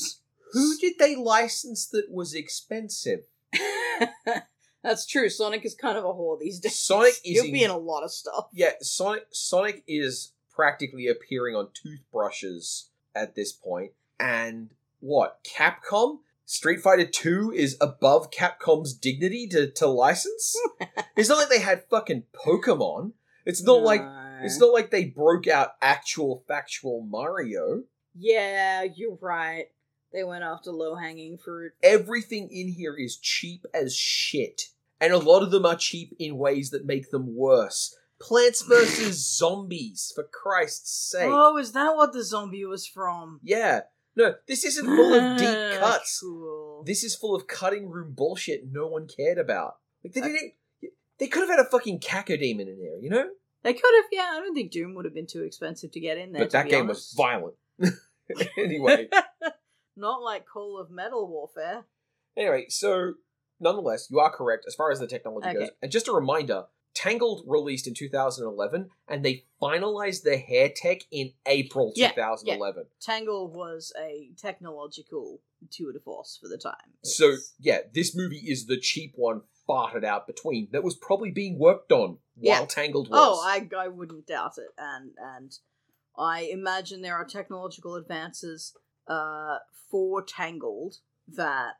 [0.52, 3.20] Who did they license that was expensive?
[4.82, 5.28] That's true.
[5.28, 6.78] Sonic is kind of a whore these days.
[6.80, 8.48] Sonic is He'll be in a lot of stuff.
[8.52, 13.92] Yeah, Sonic Sonic is practically appearing on toothbrushes at this point.
[14.18, 15.44] And what?
[15.44, 16.18] Capcom?
[16.46, 20.56] Street Fighter 2 is above Capcom's dignity to, to license?
[21.16, 23.12] it's not like they had fucking Pokemon.
[23.46, 24.29] It's not like No.
[24.44, 24.64] It's mm-hmm.
[24.64, 27.84] not like they broke out actual factual Mario.
[28.14, 29.66] Yeah, you're right.
[30.12, 31.72] They went after low hanging fruit.
[31.82, 34.62] Everything in here is cheap as shit.
[35.00, 37.96] And a lot of them are cheap in ways that make them worse.
[38.20, 39.16] Plants vs.
[39.38, 41.30] Zombies, for Christ's sake.
[41.30, 43.40] Oh, is that what the zombie was from?
[43.42, 43.82] Yeah.
[44.14, 45.48] No, this isn't full of deep
[45.80, 46.20] cuts.
[46.20, 46.82] Cool.
[46.84, 49.76] This is full of cutting room bullshit no one cared about.
[50.04, 50.52] Like they didn't
[51.20, 53.28] they could have had a fucking cacodemon in there, you know?
[53.62, 54.30] They could have, yeah.
[54.32, 56.42] I don't think Doom would have been too expensive to get in there.
[56.42, 57.56] but that game was violent.
[58.58, 59.08] anyway.
[59.96, 61.84] Not like Call of Metal Warfare.
[62.36, 63.14] Anyway, so
[63.58, 65.70] nonetheless, you are correct as far as the technology goes.
[65.82, 66.64] And just a reminder,
[66.94, 72.86] Tangled released in 2011 and they finalized the hair tech in April Yeah, 2011.
[73.00, 76.94] Tangle was a technological tour de force for the time.
[77.04, 81.58] So, yeah, this movie is the cheap one farted out between that was probably being
[81.58, 82.66] worked on while Yeah.
[82.66, 83.18] Tangled was.
[83.20, 85.56] Oh, I, I wouldn't doubt it, and and
[86.18, 88.76] I imagine there are technological advances
[89.06, 89.58] uh,
[89.90, 90.96] for Tangled
[91.28, 91.74] that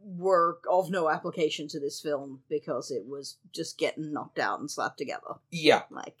[0.00, 4.70] were of no application to this film because it was just getting knocked out and
[4.70, 5.34] slapped together.
[5.50, 5.82] Yeah.
[5.90, 6.16] Like,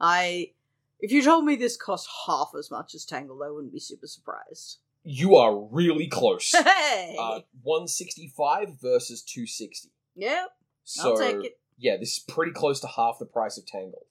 [0.00, 0.52] I
[1.00, 4.06] if you told me this cost half as much as Tangled, I wouldn't be super
[4.06, 4.78] surprised.
[5.04, 6.54] You are really close.
[6.64, 9.90] Hey, uh, 165 versus 260.
[10.18, 10.50] Yep,
[10.84, 11.58] So, I'll take it.
[11.78, 14.04] yeah, this is pretty close to half the price of Tangled.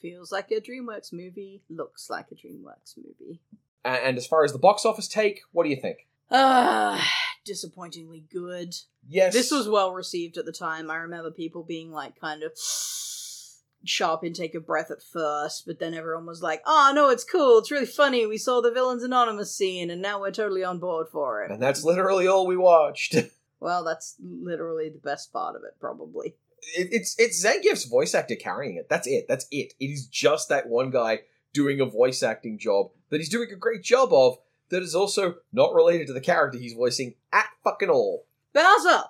[0.00, 1.62] Feels like a DreamWorks movie.
[1.68, 3.42] Looks like a DreamWorks movie.
[3.84, 6.06] A- And as far as the box office take, what do you think?
[6.30, 7.06] Ah,
[7.44, 8.74] disappointingly good.
[9.06, 9.32] Yes.
[9.34, 10.90] This was well received at the time.
[10.90, 12.52] I remember people being like kind of
[13.84, 17.58] sharp intake of breath at first, but then everyone was like, "Oh no, it's cool.
[17.58, 18.26] It's really funny.
[18.26, 21.62] We saw the Villains Anonymous scene, and now we're totally on board for it." And
[21.62, 23.16] that's literally all we watched.
[23.60, 26.34] It, Well, that's literally the best part of it, probably.
[26.76, 28.88] it's it's Zangief's voice actor carrying it.
[28.88, 29.26] That's it.
[29.28, 29.74] That's it.
[29.80, 31.20] It is just that one guy
[31.52, 34.38] doing a voice acting job that he's doing a great job of
[34.70, 38.26] that is also not related to the character he's voicing at fucking all.
[38.52, 39.02] Bowser.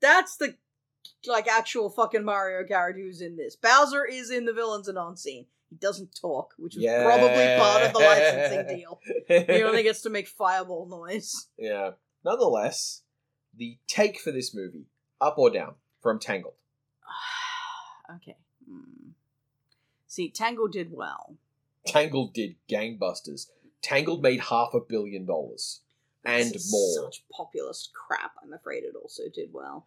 [0.00, 0.56] That's the
[1.26, 3.56] like actual fucking Mario character who's in this.
[3.56, 5.46] Bowser is in the Villains and on scene.
[5.70, 7.04] He doesn't talk, which was Yeah.
[7.04, 9.00] probably part of the licensing deal.
[9.56, 11.48] He only gets to make fireball noise.
[11.58, 11.92] Yeah.
[12.24, 13.02] Nonetheless,
[13.56, 14.86] the take for this movie,
[15.20, 16.54] up or down, from Tangled.
[18.16, 18.36] okay.
[18.68, 19.10] Hmm.
[20.06, 21.36] See, Tangled did well.
[21.86, 23.46] Tangled did gangbusters.
[23.82, 25.80] Tangled made half a billion dollars
[26.26, 27.04] and This is more.
[27.04, 28.32] Such populist crap.
[28.42, 29.86] I'm afraid it also did well.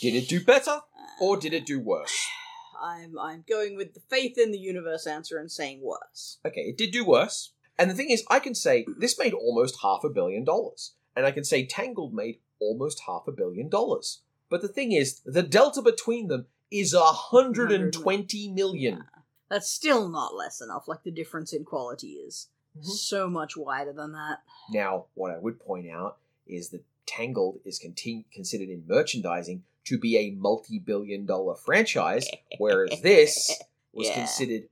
[0.00, 2.26] Did it do better Uh, or did it do worse?
[2.82, 6.38] I'm I'm going with the faith in the universe answer and saying worse.
[6.44, 7.52] Okay, it did do worse.
[7.78, 10.94] And the thing is, I can say this made almost half a billion dollars.
[11.14, 14.20] And I can say Tangled made almost half a billion dollars.
[14.48, 19.04] But the thing is, the delta between them is a hundred and twenty million.
[19.48, 20.88] That's still not less enough.
[20.88, 22.84] Like the difference in quality is Mhm.
[22.84, 24.38] so much wider than that.
[24.70, 29.96] Now, what I would point out is that Tangled is contin- considered in merchandising to
[29.98, 32.26] be a multi-billion dollar franchise,
[32.58, 33.56] whereas this
[33.92, 34.14] was Yeah.
[34.16, 34.68] considered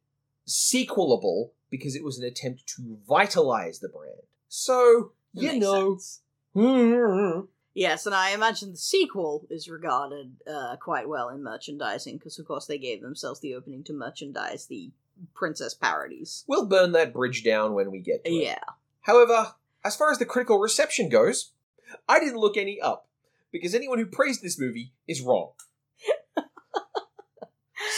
[0.47, 4.23] sequelable because it was an attempt to vitalize the brand.
[4.48, 5.98] So, you know.
[7.75, 12.47] Yes, and I imagine the sequel is regarded uh, quite well in merchandising because, of
[12.47, 14.93] course, they gave themselves the opening to merchandise the
[15.35, 16.45] princess parodies.
[16.47, 18.45] We'll burn that bridge down when we get to it.
[18.45, 18.65] Yeah.
[19.03, 21.51] However, as far as the critical reception goes,
[22.09, 23.09] I didn't look any up
[23.51, 25.51] because anyone who praised this movie is wrong.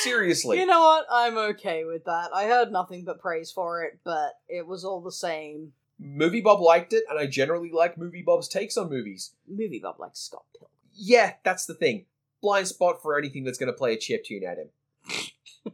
[0.02, 0.58] Seriously.
[0.58, 1.06] You know what?
[1.10, 2.30] I'm okay with that.
[2.34, 5.72] I heard nothing but praise for it, but it was all the same.
[5.98, 9.32] Movie Bob liked it, and I generally like Movie Bob's takes on movies.
[9.48, 10.70] Movie Bob likes Scott Pilgrim.
[10.94, 12.06] Yeah, that's the thing.
[12.42, 14.68] Blind spot for anything that's going to play a chip tune at him.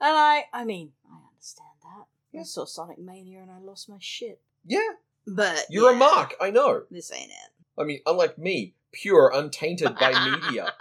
[0.00, 2.04] And I, I mean, I understand that.
[2.32, 2.40] Yeah.
[2.40, 4.38] I saw Sonic Mania and I lost my shit.
[4.66, 4.80] Yeah,
[5.26, 6.82] But you're yeah, a mark, I know.
[6.90, 7.52] This ain't it.
[7.80, 10.12] I mean, unlike me, pure, untainted by
[10.42, 10.74] media.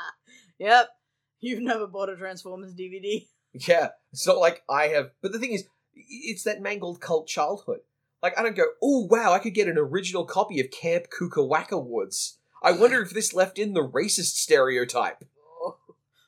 [0.59, 0.89] yep.
[1.39, 3.25] You've never bought a Transformers DVD.
[3.53, 5.11] Yeah, it's not like I have.
[5.21, 5.65] But the thing is,
[5.95, 7.79] it's that mangled cult childhood.
[8.23, 11.85] Like, I don't go, oh, wow, I could get an original copy of Camp Kukawaka
[11.85, 12.37] Woods.
[12.63, 15.25] I wonder if this left in the racist stereotype.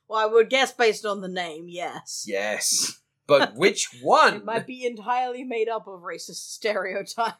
[0.07, 2.25] Well, I would guess based on the name, yes.
[2.27, 3.01] Yes.
[3.25, 4.35] But which one?
[4.35, 7.33] It might be entirely made up of racist stereotype.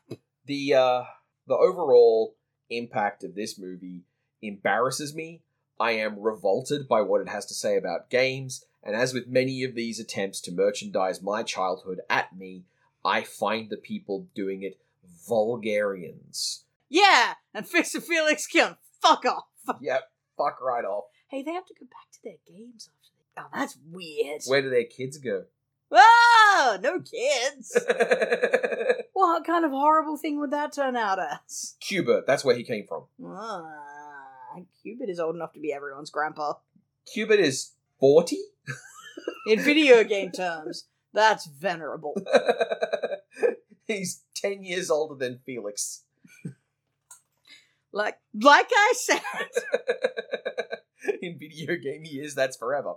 [0.48, 1.03] the uh
[1.45, 2.36] the overall
[2.72, 4.02] impact of this movie
[4.41, 5.44] embarrasses me.
[5.80, 9.64] I am revolted by what it has to say about games, and as with many
[9.64, 12.64] of these attempts to merchandise my childhood at me,
[13.06, 14.80] I find the people doing it
[15.27, 16.65] vulgarians.
[16.90, 19.45] Yeah, and Fixer Felix can fuck off.
[19.82, 20.03] Yep,
[20.38, 21.06] fuck right off.
[21.27, 23.41] Hey, they have to go back to their games after they.
[23.41, 24.41] Oh, that's weird.
[24.45, 25.45] Where do their kids go?
[25.91, 27.76] Oh, no kids.
[29.14, 31.76] what kind of horrible thing would that turn out as?
[31.80, 33.06] Q*bert, that's where he came from.
[33.26, 36.53] Ah, Q*bert is old enough to be everyone's grandpa.
[37.11, 38.38] Q*bert is 40?
[39.48, 42.16] In video game terms, that's venerable.
[43.88, 46.04] He's 10 years older than Felix.
[47.92, 49.22] Like, like I said.
[51.22, 52.96] in video game years, that's forever.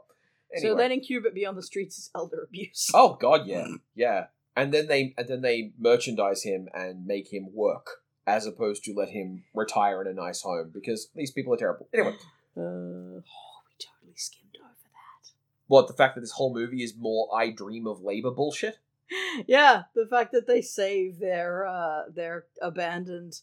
[0.55, 0.70] Anyway.
[0.70, 2.90] So letting Q*bert be on the streets is elder abuse.
[2.95, 4.27] oh god, yeah, yeah.
[4.57, 8.95] And then they and then they merchandise him and make him work as opposed to
[8.95, 11.89] let him retire in a nice home because these people are terrible.
[11.95, 12.16] Anyway,
[12.57, 15.31] Uh, oh, we totally skimmed over that.
[15.69, 18.78] What the fact that this whole movie is more I dream of labor bullshit?
[19.47, 23.40] Yeah, the fact that they save their uh, their abandoned,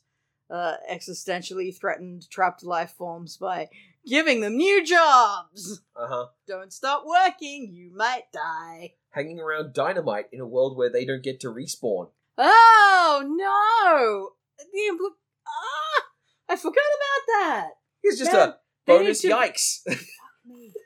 [0.49, 3.69] uh, existentially threatened, trapped life forms by
[4.05, 5.81] giving them new jobs.
[5.95, 6.25] Uh huh.
[6.47, 8.93] Don't stop working, you might die.
[9.11, 12.09] Hanging around dynamite in a world where they don't get to respawn.
[12.37, 14.31] Oh no!
[14.71, 15.15] The impl-
[15.47, 16.03] ah,
[16.49, 17.69] I forgot about that.
[18.03, 19.79] It's just Man, a bonus yikes.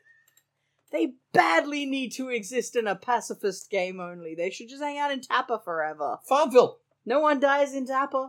[0.92, 4.34] They badly need to exist in a pacifist game only.
[4.36, 6.18] They should just hang out in Tapper forever.
[6.28, 6.80] Farmville.
[7.06, 8.28] No one dies in Tapper.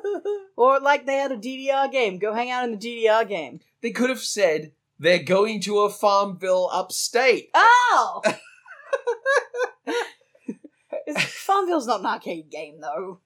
[0.56, 2.18] or like they had a DDR game.
[2.18, 3.60] Go hang out in the DDR game.
[3.80, 7.50] they could have said they're going to a Farmville upstate.
[7.54, 8.22] Oh!
[11.16, 13.20] Farmville's not an arcade game, though.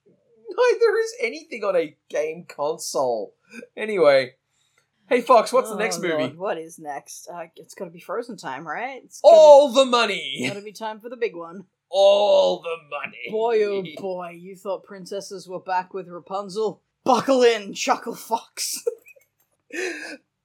[0.49, 3.35] Neither is anything on a game console.
[3.77, 4.35] Anyway,
[5.09, 6.15] hey Fox, what's the Oh, next movie?
[6.15, 7.29] Lord, what is next?
[7.33, 9.03] Uh, it's gotta be Frozen time, right?
[9.05, 10.45] It's All the money.
[10.49, 11.65] gotta be time for the big one.
[11.89, 13.31] All the money.
[13.31, 16.83] Boy, oh boy, you thought princesses were back with Rapunzel?
[17.05, 18.83] Buckle in, Chuckle Fox.